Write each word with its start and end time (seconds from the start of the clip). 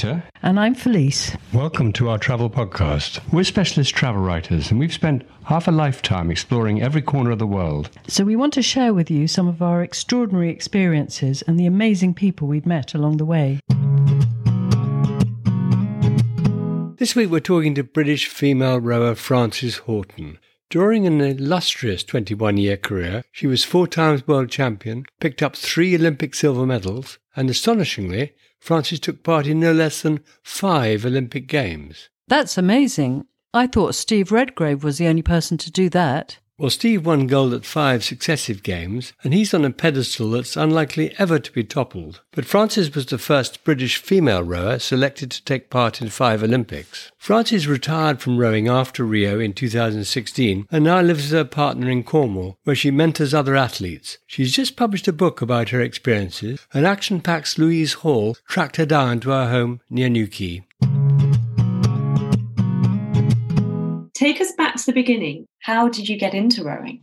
Peter. 0.00 0.22
And 0.42 0.58
I'm 0.58 0.74
Felice. 0.74 1.36
Welcome 1.52 1.92
to 1.92 2.08
our 2.08 2.16
travel 2.16 2.48
podcast. 2.48 3.20
We're 3.34 3.44
specialist 3.44 3.94
travel 3.94 4.22
writers, 4.22 4.70
and 4.70 4.80
we've 4.80 4.94
spent 4.94 5.28
half 5.44 5.68
a 5.68 5.70
lifetime 5.70 6.30
exploring 6.30 6.80
every 6.80 7.02
corner 7.02 7.32
of 7.32 7.38
the 7.38 7.46
world. 7.46 7.90
So 8.08 8.24
we 8.24 8.34
want 8.34 8.54
to 8.54 8.62
share 8.62 8.94
with 8.94 9.10
you 9.10 9.28
some 9.28 9.46
of 9.46 9.60
our 9.60 9.82
extraordinary 9.82 10.48
experiences 10.48 11.42
and 11.42 11.60
the 11.60 11.66
amazing 11.66 12.14
people 12.14 12.48
we've 12.48 12.64
met 12.64 12.94
along 12.94 13.18
the 13.18 13.26
way. 13.26 13.60
This 16.96 17.14
week 17.14 17.28
we're 17.28 17.40
talking 17.40 17.74
to 17.74 17.84
British 17.84 18.26
female 18.26 18.80
rower 18.80 19.14
Frances 19.14 19.78
Houghton. 19.80 20.38
During 20.70 21.06
an 21.06 21.20
illustrious 21.20 22.04
21 22.04 22.56
year 22.56 22.78
career, 22.78 23.22
she 23.32 23.46
was 23.46 23.64
four 23.64 23.86
times 23.86 24.26
world 24.26 24.48
champion, 24.48 25.04
picked 25.18 25.42
up 25.42 25.56
three 25.56 25.94
Olympic 25.94 26.34
silver 26.34 26.64
medals, 26.64 27.18
and 27.36 27.50
astonishingly, 27.50 28.32
Frances 28.60 29.00
took 29.00 29.22
part 29.22 29.46
in 29.46 29.58
no 29.58 29.72
less 29.72 30.02
than 30.02 30.20
five 30.42 31.04
Olympic 31.04 31.48
Games. 31.48 32.10
That's 32.28 32.58
amazing. 32.58 33.26
I 33.52 33.66
thought 33.66 33.94
Steve 33.94 34.30
Redgrave 34.30 34.84
was 34.84 34.98
the 34.98 35.08
only 35.08 35.22
person 35.22 35.58
to 35.58 35.72
do 35.72 35.88
that. 35.90 36.38
Well, 36.60 36.68
Steve 36.68 37.06
won 37.06 37.26
gold 37.26 37.54
at 37.54 37.64
five 37.64 38.04
successive 38.04 38.62
games, 38.62 39.14
and 39.24 39.32
he's 39.32 39.54
on 39.54 39.64
a 39.64 39.70
pedestal 39.70 40.32
that's 40.32 40.58
unlikely 40.58 41.14
ever 41.18 41.38
to 41.38 41.52
be 41.52 41.64
toppled. 41.64 42.20
But 42.32 42.44
Frances 42.44 42.94
was 42.94 43.06
the 43.06 43.16
first 43.16 43.64
British 43.64 43.96
female 43.96 44.42
rower 44.42 44.78
selected 44.78 45.30
to 45.30 45.44
take 45.44 45.70
part 45.70 46.02
in 46.02 46.10
five 46.10 46.42
Olympics. 46.42 47.12
Frances 47.16 47.66
retired 47.66 48.20
from 48.20 48.36
rowing 48.36 48.68
after 48.68 49.06
Rio 49.06 49.40
in 49.40 49.54
2016 49.54 50.66
and 50.70 50.84
now 50.84 51.00
lives 51.00 51.32
with 51.32 51.38
her 51.38 51.44
partner 51.46 51.88
in 51.88 52.02
Cornwall, 52.04 52.58
where 52.64 52.76
she 52.76 52.90
mentors 52.90 53.32
other 53.32 53.56
athletes. 53.56 54.18
She's 54.26 54.52
just 54.52 54.76
published 54.76 55.08
a 55.08 55.14
book 55.14 55.40
about 55.40 55.70
her 55.70 55.80
experiences, 55.80 56.66
and 56.74 56.86
Action 56.86 57.22
Pack's 57.22 57.56
Louise 57.56 57.94
Hall 57.94 58.36
tracked 58.46 58.76
her 58.76 58.84
down 58.84 59.20
to 59.20 59.30
her 59.30 59.48
home 59.48 59.80
near 59.88 60.10
Newquay. 60.10 60.66
Take 64.20 64.42
us 64.42 64.52
back 64.52 64.76
to 64.76 64.84
the 64.84 64.92
beginning. 64.92 65.46
How 65.60 65.88
did 65.88 66.06
you 66.06 66.18
get 66.18 66.34
into 66.34 66.62
rowing? 66.62 67.00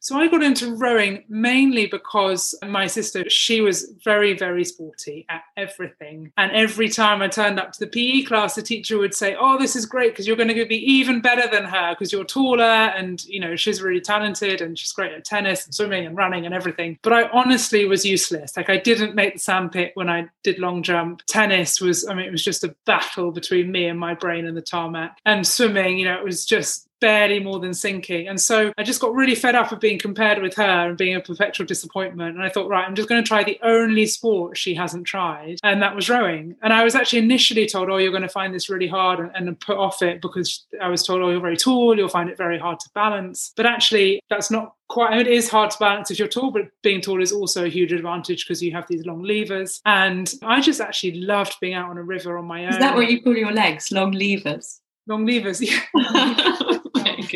So 0.00 0.18
I 0.18 0.28
got 0.28 0.42
into 0.42 0.74
rowing 0.74 1.24
mainly 1.28 1.86
because 1.86 2.54
my 2.66 2.86
sister, 2.86 3.28
she 3.28 3.60
was 3.60 3.92
very, 4.04 4.36
very 4.36 4.64
sporty 4.64 5.26
at 5.28 5.42
everything. 5.56 6.32
And 6.36 6.52
every 6.52 6.88
time 6.88 7.22
I 7.22 7.28
turned 7.28 7.58
up 7.58 7.72
to 7.72 7.80
the 7.80 7.86
PE 7.86 8.22
class, 8.22 8.54
the 8.54 8.62
teacher 8.62 8.98
would 8.98 9.14
say, 9.14 9.36
Oh, 9.38 9.58
this 9.58 9.76
is 9.76 9.86
great 9.86 10.12
because 10.12 10.26
you're 10.26 10.36
going 10.36 10.54
to 10.54 10.66
be 10.66 10.76
even 10.76 11.20
better 11.20 11.48
than 11.50 11.64
her 11.64 11.94
because 11.94 12.12
you're 12.12 12.24
taller 12.24 12.62
and, 12.62 13.24
you 13.26 13.40
know, 13.40 13.56
she's 13.56 13.82
really 13.82 14.00
talented 14.00 14.60
and 14.60 14.78
she's 14.78 14.92
great 14.92 15.12
at 15.12 15.24
tennis 15.24 15.64
and 15.64 15.74
swimming 15.74 16.06
and 16.06 16.16
running 16.16 16.46
and 16.46 16.54
everything. 16.54 16.98
But 17.02 17.12
I 17.12 17.28
honestly 17.30 17.84
was 17.84 18.04
useless. 18.04 18.56
Like 18.56 18.70
I 18.70 18.76
didn't 18.76 19.14
make 19.14 19.34
the 19.34 19.40
sandpit 19.40 19.92
when 19.94 20.08
I 20.08 20.28
did 20.42 20.58
long 20.58 20.82
jump. 20.82 21.22
Tennis 21.26 21.80
was, 21.80 22.06
I 22.06 22.14
mean, 22.14 22.26
it 22.26 22.32
was 22.32 22.44
just 22.44 22.64
a 22.64 22.74
battle 22.86 23.32
between 23.32 23.70
me 23.70 23.86
and 23.86 23.98
my 23.98 24.14
brain 24.14 24.46
and 24.46 24.56
the 24.56 24.62
tarmac. 24.62 25.18
And 25.24 25.46
swimming, 25.46 25.98
you 25.98 26.04
know, 26.04 26.18
it 26.18 26.24
was 26.24 26.44
just 26.44 26.87
barely 27.00 27.40
more 27.40 27.58
than 27.58 27.74
sinking. 27.74 28.28
And 28.28 28.40
so 28.40 28.72
I 28.78 28.82
just 28.82 29.00
got 29.00 29.14
really 29.14 29.34
fed 29.34 29.54
up 29.54 29.72
of 29.72 29.80
being 29.80 29.98
compared 29.98 30.42
with 30.42 30.54
her 30.56 30.88
and 30.88 30.96
being 30.96 31.16
a 31.16 31.20
perpetual 31.20 31.66
disappointment. 31.66 32.36
And 32.36 32.44
I 32.44 32.48
thought, 32.48 32.68
right, 32.68 32.86
I'm 32.86 32.94
just 32.94 33.08
going 33.08 33.22
to 33.22 33.26
try 33.26 33.44
the 33.44 33.58
only 33.62 34.06
sport 34.06 34.56
she 34.56 34.74
hasn't 34.74 35.06
tried. 35.06 35.58
And 35.62 35.82
that 35.82 35.94
was 35.94 36.08
rowing. 36.08 36.56
And 36.62 36.72
I 36.72 36.84
was 36.84 36.94
actually 36.94 37.20
initially 37.20 37.66
told, 37.66 37.90
oh, 37.90 37.96
you're 37.96 38.10
going 38.10 38.22
to 38.22 38.28
find 38.28 38.54
this 38.54 38.68
really 38.68 38.88
hard 38.88 39.20
and, 39.20 39.30
and 39.34 39.60
put 39.60 39.76
off 39.76 40.02
it 40.02 40.20
because 40.20 40.66
I 40.80 40.88
was 40.88 41.02
told, 41.02 41.22
oh, 41.22 41.30
you're 41.30 41.40
very 41.40 41.56
tall, 41.56 41.96
you'll 41.96 42.08
find 42.08 42.30
it 42.30 42.36
very 42.36 42.58
hard 42.58 42.80
to 42.80 42.90
balance. 42.94 43.52
But 43.56 43.66
actually, 43.66 44.20
that's 44.30 44.50
not 44.50 44.74
quite 44.88 45.12
I 45.12 45.18
mean, 45.18 45.26
it 45.26 45.32
is 45.32 45.48
hard 45.48 45.70
to 45.70 45.78
balance 45.78 46.10
if 46.10 46.18
you're 46.18 46.28
tall 46.28 46.50
but 46.50 46.62
being 46.82 47.00
tall 47.00 47.22
is 47.22 47.30
also 47.30 47.66
a 47.66 47.68
huge 47.68 47.92
advantage 47.92 48.44
because 48.44 48.62
you 48.62 48.72
have 48.72 48.86
these 48.88 49.04
long 49.04 49.22
levers 49.22 49.80
and 49.84 50.32
i 50.42 50.60
just 50.60 50.80
actually 50.80 51.20
loved 51.20 51.56
being 51.60 51.74
out 51.74 51.90
on 51.90 51.98
a 51.98 52.02
river 52.02 52.38
on 52.38 52.46
my 52.46 52.64
own 52.64 52.70
is 52.70 52.78
that 52.78 52.94
what 52.94 53.10
you 53.10 53.22
call 53.22 53.36
your 53.36 53.52
legs 53.52 53.92
long 53.92 54.12
levers 54.12 54.80
long 55.06 55.26
levers 55.26 55.60
yeah 55.62 55.82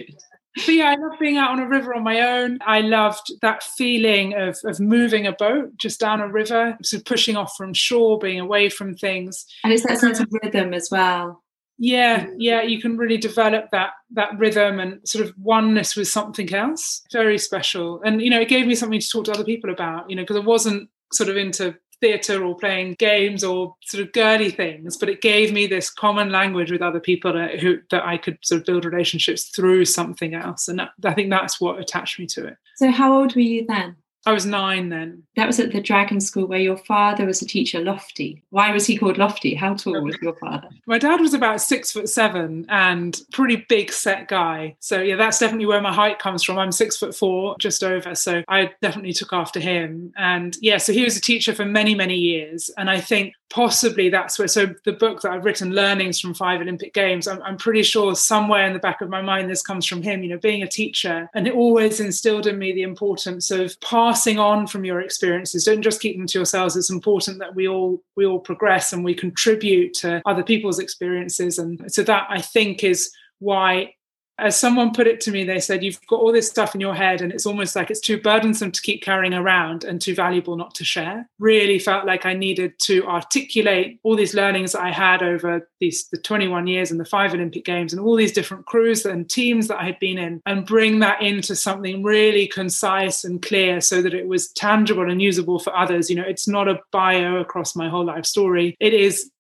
good. 0.07 0.17
But 0.55 0.75
yeah, 0.75 0.91
I 0.91 0.95
love 0.97 1.19
being 1.19 1.39
out 1.39 1.51
on 1.51 1.61
a 1.61 1.67
river 1.67 1.95
on 1.95 2.03
my 2.03 2.21
own. 2.21 2.59
I 2.67 2.81
loved 2.81 3.33
that 3.41 3.63
feeling 3.63 4.35
of, 4.35 4.59
of 4.65 4.81
moving 4.81 5.27
a 5.27 5.33
boat 5.33 5.77
just 5.79 5.99
down 5.99 6.21
a 6.21 6.29
river, 6.29 6.77
so 6.83 7.01
pushing 7.01 7.37
off 7.37 7.57
from 7.57 7.73
shore, 7.73 8.19
being 8.19 8.39
away 8.39 8.69
from 8.69 8.95
things. 8.95 9.47
And 9.65 9.73
it's 9.73 9.87
that 9.87 9.99
sense 9.99 10.21
of 10.21 10.29
rhythm 10.43 10.75
as 10.75 10.89
well. 10.91 11.43
Yeah, 11.79 12.27
yeah, 12.37 12.63
you 12.63 12.81
can 12.81 12.99
really 12.99 13.17
develop 13.17 13.71
that 13.73 13.91
that 14.13 14.39
rhythm 14.39 14.79
and 14.79 15.01
sort 15.09 15.27
of 15.27 15.35
oneness 15.39 15.97
with 15.97 16.07
something 16.07 16.53
else. 16.55 17.03
Very 17.13 17.39
special. 17.39 18.03
And 18.03 18.21
you 18.21 18.29
know, 18.29 18.41
it 18.41 18.49
gave 18.49 18.67
me 18.67 18.75
something 18.75 19.01
to 19.01 19.09
talk 19.09 19.25
to 19.25 19.33
other 19.33 19.45
people 19.45 19.71
about, 19.71 20.09
you 20.11 20.15
know, 20.15 20.23
because 20.23 20.37
I 20.37 20.41
wasn't 20.41 20.91
sort 21.13 21.31
of 21.31 21.37
into 21.37 21.75
theatre 22.03 22.45
or 22.45 22.57
playing 22.57 22.97
games 22.99 23.45
or 23.45 23.77
sort 23.85 24.03
of 24.03 24.13
girly 24.13 24.51
things, 24.51 24.97
but 24.97 25.09
it 25.09 25.23
gave 25.23 25.53
me 25.53 25.67
this 25.67 25.89
common 25.89 26.31
language 26.31 26.71
with 26.71 26.83
other 26.83 27.01
people 27.01 27.33
that, 27.33 27.61
who 27.61 27.79
that 27.91 28.05
I 28.05 28.19
could 28.19 28.39
sort 28.43 28.61
of 28.61 28.67
build 28.67 28.85
relationships 28.85 29.45
through 29.45 29.85
something 29.87 30.35
else, 30.35 30.69
and 30.69 30.83
I 31.05 31.15
think 31.15 31.31
that's 31.31 31.61
what 31.61 31.79
attached 31.79 32.19
me 32.19 32.27
to 32.27 32.49
it. 32.49 32.57
So, 32.77 32.91
how 32.91 33.17
old 33.17 33.35
were 33.35 33.41
you 33.41 33.65
then? 33.67 33.97
I 34.25 34.33
was 34.33 34.47
nine 34.47 34.89
then. 34.89 35.25
That 35.37 35.47
was 35.47 35.59
at 35.59 35.73
the 35.73 35.81
Dragon 35.81 36.21
School 36.21 36.47
where 36.47 36.61
your 36.61 36.77
father 36.77 37.27
was 37.27 37.43
a 37.43 37.47
teacher, 37.47 37.81
Lofty. 37.81 38.43
Why 38.51 38.73
was 38.73 38.87
he 38.87 38.97
called 38.97 39.19
Lofty? 39.19 39.55
How 39.55 39.75
tall 39.75 40.01
was 40.03 40.17
your 40.23 40.37
father? 40.37 40.69
My 40.87 40.99
dad 40.99 41.21
was 41.21 41.35
about 41.35 41.61
six 41.61 41.91
foot 41.91 42.09
seven 42.09 42.67
and 42.69 43.21
pretty 43.33 43.65
big 43.69 43.93
set 43.93 44.29
guy. 44.29 44.77
So 44.81 45.01
yeah, 45.01 45.17
that's 45.17 45.39
definitely 45.39 45.67
where 45.67 45.81
my 45.81 45.93
height 45.93 46.19
comes 46.19 46.45
from. 46.45 46.59
I'm 46.59 46.73
six 46.73 46.97
foot 46.97 47.15
four, 47.15 47.57
just 47.59 47.83
over. 47.83 48.15
So 48.15 48.43
I 48.49 48.71
definitely 48.81 49.13
took 49.13 49.33
after 49.33 49.59
him. 49.59 50.13
And 50.17 50.57
yeah, 50.61 50.77
so 50.77 50.93
he 50.93 51.03
was 51.03 51.17
a 51.17 51.21
teacher 51.21 51.55
for 51.55 51.65
many, 51.65 51.95
many 51.95 52.17
years. 52.17 52.71
And 52.77 52.89
I 52.89 53.01
think 53.01 53.35
possibly 53.53 54.09
that's 54.09 54.39
where 54.39 54.49
so 54.49 54.67
the 54.87 54.93
book 54.93 55.21
that 55.21 55.31
i've 55.31 55.45
written 55.45 55.73
learnings 55.73 56.19
from 56.19 56.33
five 56.33 56.63
olympic 56.63 56.95
games 56.95 57.29
I'm, 57.29 57.43
I'm, 57.43 57.59
pretty 57.59 57.83
sure 57.83 58.15
somewhere 58.17 58.67
in 58.67 58.73
the 58.73 58.79
back 58.79 59.03
of 59.03 59.11
my 59.11 59.21
mind 59.21 59.51
this 59.51 59.63
comes 59.63 59.85
from 59.85 60.01
him 60.01 60.23
you 60.23 60.31
know 60.31 60.39
being 60.39 60.63
a 60.63 60.69
teacher 60.69 61.29
and 61.35 61.47
it 61.47 61.53
always 61.53 62.01
instilled 62.01 62.47
in 62.47 62.59
me 62.59 62.73
the 62.73 62.83
importance 62.83 63.51
of 63.51 63.79
passing 64.13 64.39
on 64.39 64.67
from 64.67 64.85
your 64.85 65.01
experiences. 65.01 65.65
Don't 65.65 65.83
just 65.83 66.01
keep 66.01 66.17
them 66.17 66.27
to 66.27 66.39
yourselves. 66.39 66.77
It's 66.77 66.91
important 66.91 67.39
that 67.39 67.55
we 67.55 67.67
all 67.69 68.03
we 68.17 68.27
all 68.27 68.41
progress 68.41 68.93
and 68.93 69.05
we 69.05 69.15
contribute 69.15 69.95
to 69.95 70.21
other 70.27 70.43
people's 70.43 70.79
experiences. 70.79 71.59
And 71.59 71.81
so 71.93 72.03
that 72.03 72.27
i 72.29 72.41
think 72.41 72.85
is 72.85 73.11
why 73.39 73.95
as 74.43 74.59
someone 74.59 74.93
put 74.93 75.07
it 75.07 75.21
to 75.23 75.31
me, 75.31 75.45
they 75.45 75.61
said, 75.61 75.85
You've 75.85 76.05
got 76.09 76.21
all 76.21 76.33
this 76.33 76.49
stuff 76.49 76.75
in 76.75 76.81
your 76.81 76.95
head, 76.95 77.21
and 77.21 77.33
it's 77.33 77.47
almost 77.47 77.77
like 77.77 77.91
it's 77.91 78.01
too 78.01 78.21
burdensome 78.21 78.73
to 78.73 78.83
keep 78.83 79.03
carrying 79.03 79.35
around 79.35 79.85
and 79.85 80.01
too 80.01 80.15
valuable 80.15 80.57
not 80.57 80.75
to 80.75 80.85
share. 80.85 81.29
Really 81.39 81.79
felt 81.79 82.07
like 82.07 82.27
I 82.27 82.35
needed 82.35 82.79
to 82.81 83.07
articulate 83.07 84.01
all 84.03 84.17
these 84.17 84.35
learnings 84.35 84.73
that 84.73 84.83
I 84.83 84.91
had 84.91 85.23
over 85.23 85.69
these 85.81 86.09
the 86.09 86.19
21 86.19 86.67
years 86.67 86.91
and 86.91 86.99
the 86.99 87.05
five 87.05 87.33
Olympic 87.35 87.65
Games 87.65 87.93
and 87.93 88.03
all 88.03 88.17
these 88.17 88.33
different 88.33 88.67
crews 88.67 89.07
and 89.07 89.31
teams 89.31 89.69
that 89.69 89.81
I 89.81 89.85
had 89.85 89.99
been 90.01 90.19
in, 90.19 90.43
and 90.45 90.67
bring 90.67 90.99
that 90.99 91.23
into 91.23 91.55
something 91.55 92.03
really 92.03 92.49
concise 92.49 93.25
and 93.25 93.41
clear 93.41 93.81
so 93.81 94.03
that 94.03 94.15
it 94.15 94.27
was 94.27 94.51
tangible 94.53 95.09
and 95.09 95.23
usable 95.23 95.61
for 95.61 95.75
others. 95.77 96.11
You 96.11 96.17
know, 96.17 96.25
it's 96.27 96.49
not 96.49 96.69
a 96.69 96.81
bio 96.91 97.37
across 97.37 97.77
my 97.77 97.89
whole 97.89 98.05
life 98.05 98.27
story. 98.27 98.77
It 98.81 98.93
is 98.93 99.31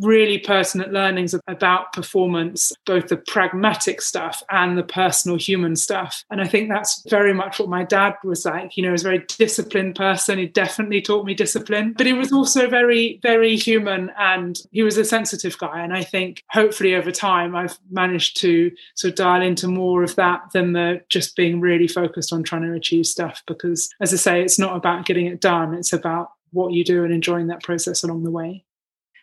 really 0.00 0.38
pertinent 0.38 0.92
learnings 0.92 1.34
about 1.46 1.92
performance, 1.92 2.72
both 2.86 3.08
the 3.08 3.16
pragmatic 3.16 4.00
stuff 4.00 4.42
and 4.50 4.76
the 4.76 4.82
personal 4.82 5.36
human 5.36 5.76
stuff. 5.76 6.24
And 6.30 6.40
I 6.40 6.46
think 6.46 6.68
that's 6.68 7.04
very 7.08 7.34
much 7.34 7.58
what 7.58 7.68
my 7.68 7.84
dad 7.84 8.14
was 8.24 8.44
like. 8.44 8.76
You 8.76 8.82
know, 8.82 8.90
he 8.90 8.92
was 8.92 9.04
a 9.04 9.08
very 9.08 9.24
disciplined 9.38 9.94
person. 9.94 10.38
He 10.38 10.46
definitely 10.46 11.00
taught 11.00 11.24
me 11.24 11.34
discipline, 11.34 11.94
but 11.96 12.06
he 12.06 12.12
was 12.12 12.32
also 12.32 12.68
very, 12.68 13.18
very 13.22 13.56
human 13.56 14.10
and 14.18 14.58
he 14.72 14.82
was 14.82 14.98
a 14.98 15.04
sensitive 15.04 15.58
guy. 15.58 15.82
And 15.82 15.94
I 15.94 16.02
think 16.02 16.44
hopefully 16.50 16.94
over 16.94 17.10
time 17.10 17.56
I've 17.56 17.78
managed 17.90 18.38
to 18.40 18.70
sort 18.94 19.12
of 19.12 19.16
dial 19.16 19.42
into 19.42 19.68
more 19.68 20.02
of 20.02 20.16
that 20.16 20.40
than 20.52 20.72
the 20.72 21.00
just 21.08 21.36
being 21.36 21.60
really 21.60 21.88
focused 21.88 22.32
on 22.32 22.42
trying 22.42 22.62
to 22.62 22.72
achieve 22.72 23.06
stuff. 23.06 23.42
Because 23.46 23.88
as 24.00 24.12
I 24.12 24.16
say, 24.16 24.42
it's 24.42 24.58
not 24.58 24.76
about 24.76 25.06
getting 25.06 25.26
it 25.26 25.40
done, 25.40 25.74
it's 25.74 25.92
about 25.92 26.30
what 26.50 26.72
you 26.72 26.84
do 26.84 27.04
and 27.04 27.12
enjoying 27.12 27.48
that 27.48 27.62
process 27.62 28.02
along 28.02 28.22
the 28.22 28.30
way 28.30 28.64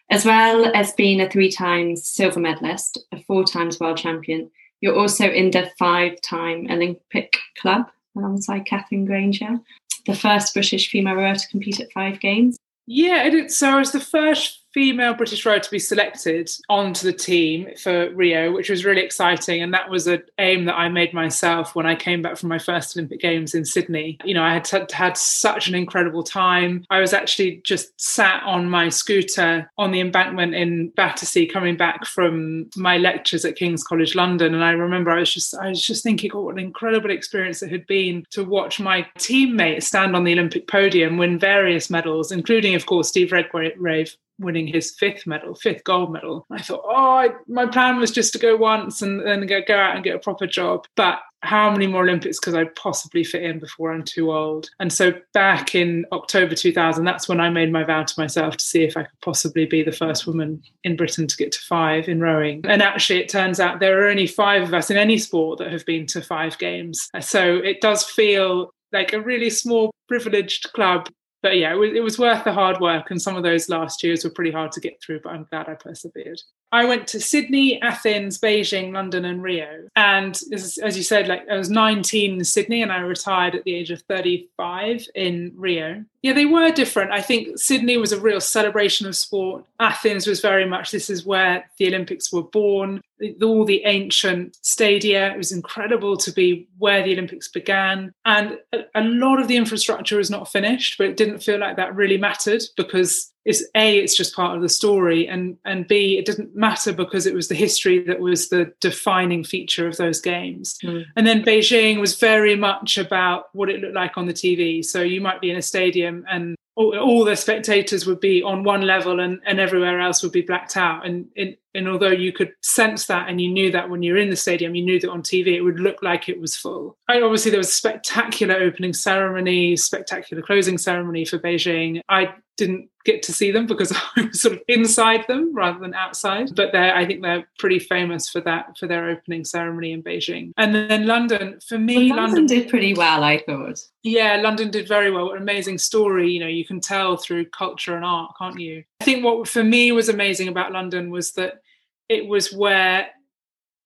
as 0.10 0.26
well 0.26 0.72
as 0.76 0.94
being 0.94 1.22
a 1.22 1.30
three 1.30 1.52
times 1.52 2.08
silver 2.08 2.40
medalist, 2.40 2.98
a 3.12 3.22
four 3.24 3.44
times 3.44 3.80
world 3.80 3.98
champion. 3.98 4.50
You're 4.82 4.98
also 4.98 5.30
in 5.30 5.52
the 5.52 5.72
five 5.80 6.22
time 6.22 6.68
Olympic 6.70 7.38
club 7.62 7.88
alongside 8.16 8.66
Katherine 8.66 9.06
Grainger, 9.06 9.60
the 10.06 10.16
first 10.16 10.54
British 10.54 10.90
female 10.90 11.16
rower 11.16 11.36
to 11.36 11.48
compete 11.50 11.80
at 11.80 11.92
five 11.94 12.20
games. 12.20 12.58
Yeah, 12.88 13.26
it 13.26 13.34
is. 13.34 13.58
so 13.58 13.70
I 13.72 13.80
was 13.80 13.92
the 13.92 14.00
first 14.00 14.65
female 14.76 15.14
British 15.14 15.46
rower 15.46 15.58
to 15.58 15.72
be 15.72 15.80
selected 15.80 16.52
onto 16.68 17.10
the 17.10 17.18
team 17.18 17.70
for 17.82 18.14
Rio, 18.14 18.52
which 18.52 18.70
was 18.70 18.84
really 18.84 19.02
exciting. 19.02 19.64
And 19.64 19.74
that 19.74 19.90
was 19.90 20.06
an 20.06 20.22
aim 20.38 20.66
that 20.66 20.76
I 20.76 20.90
made 20.90 21.14
myself 21.14 21.76
when 21.76 21.86
I 21.86 21.96
came 21.96 22.22
back 22.22 22.36
from 22.36 22.50
my 22.50 22.60
first 22.60 22.96
Olympic 22.96 23.22
Games 23.22 23.56
in 23.56 23.64
Sydney. 23.64 24.18
You 24.26 24.34
know, 24.34 24.44
I 24.44 24.54
had 24.54 24.66
t- 24.66 24.80
had 24.92 25.16
such 25.16 25.70
an 25.70 25.76
incredible 25.76 26.24
time. 26.24 26.84
I 26.90 27.00
was 27.00 27.14
actually 27.14 27.62
just 27.64 28.00
sat 28.00 28.44
on 28.44 28.70
my 28.70 28.90
scooter 28.90 29.72
on 29.78 29.92
the 29.92 30.02
embankment 30.02 30.54
in 30.54 30.90
Battersea, 30.90 31.48
coming 31.48 31.78
back 31.78 32.06
from 32.06 32.70
my 32.76 32.98
lectures 32.98 33.46
at 33.46 33.56
King's 33.56 33.82
College 33.82 34.14
London. 34.14 34.54
And 34.54 34.64
I 34.64 34.72
remember 34.72 35.10
I 35.10 35.20
was 35.20 35.34
just 35.34 35.56
I 35.56 35.70
was 35.70 35.82
just 35.82 36.04
thinking, 36.04 36.32
oh, 36.34 36.42
what 36.42 36.56
an 36.56 36.60
incredible 36.60 37.12
experience 37.12 37.64
it 37.64 37.72
had 37.72 37.88
been 37.88 38.26
to 38.32 38.44
watch 38.44 38.82
my 38.82 39.08
teammates 39.20 39.88
stand 39.88 40.18
on 40.18 40.26
the 40.26 40.34
Olympic 40.34 40.68
podium, 40.68 41.16
win 41.16 41.40
various 41.40 41.90
medals, 41.90 42.30
including, 42.30 42.76
of 42.76 42.86
course, 42.86 43.08
Steve 43.08 43.32
Redgrave 43.32 44.18
winning 44.40 44.68
his 44.68 44.96
fifth 44.98 45.26
medal, 45.26 45.56
fifth 45.56 45.84
gold 45.84 46.12
medal. 46.12 46.46
I 46.52 46.62
thought, 46.62 46.84
oh, 46.86 46.92
I, 46.92 47.30
my 47.48 47.66
plan 47.66 47.98
was 47.98 48.12
just 48.12 48.34
to 48.34 48.40
go 48.40 48.56
once 48.56 49.02
and 49.02 49.26
then 49.26 49.46
go, 49.46 49.62
go 49.66 49.78
out 49.78 49.96
and 49.96 50.04
get 50.04 50.16
a 50.16 50.20
proper 50.20 50.48
job. 50.48 50.86
But 50.96 51.20
how 51.42 51.70
many 51.70 51.88
more 51.88 52.04
Olympics 52.04 52.40
could 52.40 52.56
I 52.56 52.66
possibly 52.76 53.24
fit 53.24 53.44
in 53.44 53.60
before 53.60 53.94
I'm 53.94 54.04
too 54.04 54.32
old? 54.32 54.70
And 54.80 54.92
so 54.92 55.14
back 55.34 55.76
in 55.76 56.06
October 56.12 56.56
2000, 56.56 57.06
that's 57.06 57.30
when 57.30 57.40
I 57.40 57.50
made 57.50 57.72
my 57.72 57.84
vow 57.84 58.04
to 58.04 58.20
myself 58.20 58.58
to 58.58 58.66
see 58.66 58.84
if 58.84 58.98
I 58.98 59.04
could 59.04 59.22
possibly 59.22 59.66
be 59.66 59.84
the 59.84 59.92
first 59.92 60.26
woman 60.26 60.64
in 60.84 60.96
Britain 60.96 61.28
to 61.28 61.38
get 61.38 61.52
to 61.52 61.60
five 61.60 62.10
in 62.10 62.20
rowing. 62.20 62.66
And 62.66 62.82
actually, 62.82 63.20
it 63.20 63.30
turns 63.30 63.60
out 63.60 63.80
there 63.80 64.04
are 64.04 64.10
only 64.10 64.28
five 64.28 64.64
of 64.64 64.74
us 64.74 64.90
in 64.90 64.98
any 64.98 65.18
sport 65.18 65.60
that 65.60 65.72
have 65.72 65.86
been 65.86 66.08
to 66.08 66.22
five 66.22 66.58
games. 66.58 67.10
So 67.22 67.58
it 67.58 67.80
does 67.80 68.04
feel 68.04 68.72
like 68.92 69.14
a 69.14 69.22
really 69.22 69.50
small 69.50 69.92
privileged 70.08 70.72
club 70.74 71.10
but 71.46 71.58
yeah, 71.58 71.72
it 71.72 71.78
was, 71.78 71.92
it 71.94 72.00
was 72.00 72.18
worth 72.18 72.44
the 72.44 72.52
hard 72.52 72.80
work. 72.80 73.12
And 73.12 73.22
some 73.22 73.36
of 73.36 73.44
those 73.44 73.70
last 73.70 74.02
years 74.02 74.24
were 74.24 74.32
pretty 74.32 74.50
hard 74.50 74.72
to 74.72 74.80
get 74.80 75.00
through, 75.00 75.20
but 75.24 75.30
I'm 75.30 75.46
glad 75.52 75.70
I 75.70 75.76
persevered. 75.76 76.42
I 76.72 76.86
went 76.86 77.08
to 77.08 77.22
Sydney, 77.22 77.82
Athens, 77.82 78.40
Beijing, 78.40 78.94
London, 78.94 79.24
and 79.24 79.42
Rio. 79.42 79.88
And 79.96 80.40
as, 80.52 80.78
as, 80.80 80.98
you 80.98 81.04
said, 81.04 81.28
like 81.28 81.48
I 81.50 81.58
was 81.58 81.70
19 81.70 82.34
in 82.34 82.44
Sydney 82.44 82.82
and 82.82 82.92
I 82.92 83.00
retired 83.00 83.56
at 83.56 83.64
the 83.64 83.76
age 83.76 83.92
of 83.92 84.02
35 84.04 85.08
in 85.16 85.54
Rio. 85.56 86.04
Yeah, 86.22 86.34
they 86.34 86.46
were 86.46 86.72
different. 86.72 87.12
I 87.12 87.22
think 87.22 87.60
Sydney 87.60 87.98
was 87.98 88.12
a 88.12 88.20
real 88.20 88.42
celebration 88.42 89.06
of 89.08 89.16
sport. 89.16 89.64
Athens 89.80 90.26
was 90.26 90.42
very 90.42 90.66
much 90.66 90.92
this 90.92 91.10
is 91.10 91.26
where 91.26 91.70
the 91.78 91.88
Olympics 91.88 92.34
were 92.34 92.44
born. 92.44 93.02
All 93.42 93.64
the 93.64 93.86
ancient 93.86 94.58
stadia. 94.62 95.32
It 95.32 95.38
was 95.38 95.52
incredible 95.52 96.18
to 96.18 96.32
be 96.32 96.68
where 96.80 97.04
the 97.04 97.14
Olympics 97.14 97.48
began. 97.48 98.12
And 98.26 98.58
a, 98.74 98.80
a 98.96 99.04
lot 99.04 99.40
of 99.40 99.48
the 99.48 99.56
infrastructure 99.56 100.20
is 100.20 100.32
not 100.32 100.52
finished, 100.52 100.98
but 100.98 101.08
it 101.08 101.16
didn't 101.18 101.44
feel 101.44 101.60
like 101.60 101.78
that 101.78 101.96
really 101.96 102.18
mattered 102.18 102.64
because 102.76 103.32
it's 103.46 103.64
a 103.76 103.98
it's 104.00 104.16
just 104.16 104.36
part 104.36 104.56
of 104.56 104.62
the 104.62 104.70
story 104.70 105.28
and 105.28 105.58
and 105.66 105.88
b 105.88 106.18
it 106.18 106.26
didn't 106.26 106.56
matter 106.56 106.92
because 106.92 107.26
it 107.26 107.34
was 107.34 107.48
the 107.48 107.56
history 107.56 108.00
that 108.00 108.20
was 108.20 108.50
the 108.50 108.74
defining 108.82 109.44
feature 109.44 109.88
of 109.88 109.98
those 109.98 110.20
games. 110.20 110.78
Mm. 110.84 111.06
and 111.16 111.28
then 111.28 111.44
beijing 111.44 112.00
was 112.00 112.20
very 112.20 112.56
much 112.56 112.98
about 112.98 113.46
what 113.54 113.70
it 113.70 113.82
looked 113.82 113.94
like 113.96 114.18
on 114.18 114.26
the 114.26 114.34
tv 114.34 114.84
so 114.84 115.02
you 115.02 115.22
might 115.22 115.42
be 115.42 115.52
in 115.52 115.58
a 115.58 115.62
stadium 115.62 116.26
and 116.30 116.56
all, 116.76 116.98
all 116.98 117.24
the 117.24 117.36
spectators 117.36 118.06
would 118.06 118.20
be 118.20 118.44
on 118.44 118.64
one 118.64 118.82
level 118.82 119.20
and, 119.20 119.40
and 119.46 119.60
everywhere 119.60 120.00
else 120.00 120.22
would 120.22 120.32
be 120.32 120.42
blacked 120.42 120.78
out. 120.78 121.06
And, 121.06 121.28
and 121.38 121.56
and 121.76 121.88
although 121.88 122.12
you 122.12 122.32
could 122.32 122.52
sense 122.62 123.06
that 123.08 123.30
and 123.30 123.40
you 123.42 123.52
knew 123.52 123.72
that 123.72 123.90
when 123.90 124.04
you're 124.04 124.18
in 124.18 124.30
the 124.30 124.36
stadium 124.36 124.76
you 124.76 124.84
knew 124.84 125.00
that 125.00 125.10
on 125.10 125.22
tv 125.22 125.48
it 125.48 125.62
would 125.62 125.80
look 125.80 126.02
like 126.02 126.30
it 126.30 126.40
was 126.40 126.56
full 126.56 126.98
I, 127.08 127.22
obviously 127.22 127.52
there 127.52 127.60
was 127.60 127.70
a 127.70 127.74
spectacular 127.74 128.56
opening 128.56 128.94
ceremony 128.94 129.76
spectacular 129.76 130.42
closing 130.42 130.78
ceremony 130.78 131.26
for 131.26 131.40
beijing 131.40 132.02
i 132.10 132.34
didn't 132.58 132.90
get 133.06 133.22
to 133.24 133.34
see 133.34 133.52
them 133.52 133.68
because 133.68 133.94
I 134.16 134.22
was 134.22 134.42
sort 134.42 134.56
of 134.56 134.62
inside 134.68 135.26
them 135.28 135.56
rather 135.56 135.80
than 135.80 135.94
outside. 135.94 136.56
But 136.56 136.72
they're, 136.72 136.96
I 136.96 137.06
think 137.06 137.22
they're 137.22 137.48
pretty 137.60 137.80
famous 137.80 138.30
for 138.30 138.42
that 138.42 138.78
for 138.78 138.88
their 138.88 139.10
opening 139.10 139.46
ceremony 139.46 139.92
in 139.94 140.04
Beijing. 140.04 140.52
And 140.58 140.76
then 140.76 141.06
London, 141.06 141.60
for 141.66 141.78
me, 141.78 142.10
well, 142.10 142.18
London, 142.18 142.36
London, 142.36 142.46
did 142.46 142.70
pretty 142.70 142.94
well. 142.94 143.24
I 143.24 143.42
thought. 143.46 143.80
Yeah, 144.04 144.38
London 144.38 144.72
did 144.72 144.88
very 144.88 145.12
well. 145.12 145.32
An 145.32 145.42
amazing 145.42 145.78
story. 145.78 146.32
You 146.32 146.40
know, 146.42 146.48
you 146.48 146.66
can 146.66 146.80
tell 146.80 147.18
through 147.18 147.46
culture 147.46 147.96
and 147.96 148.06
art, 148.06 148.32
can't 148.38 148.60
you? 148.60 148.84
I 149.02 149.06
think 149.06 149.24
what 149.24 149.48
for 149.48 149.64
me 149.64 149.92
was 149.92 150.10
amazing 150.10 150.48
about 150.48 150.72
London 150.72 151.10
was 151.10 151.34
that 151.34 151.62
it 152.10 152.28
was 152.28 152.54
where 152.54 153.08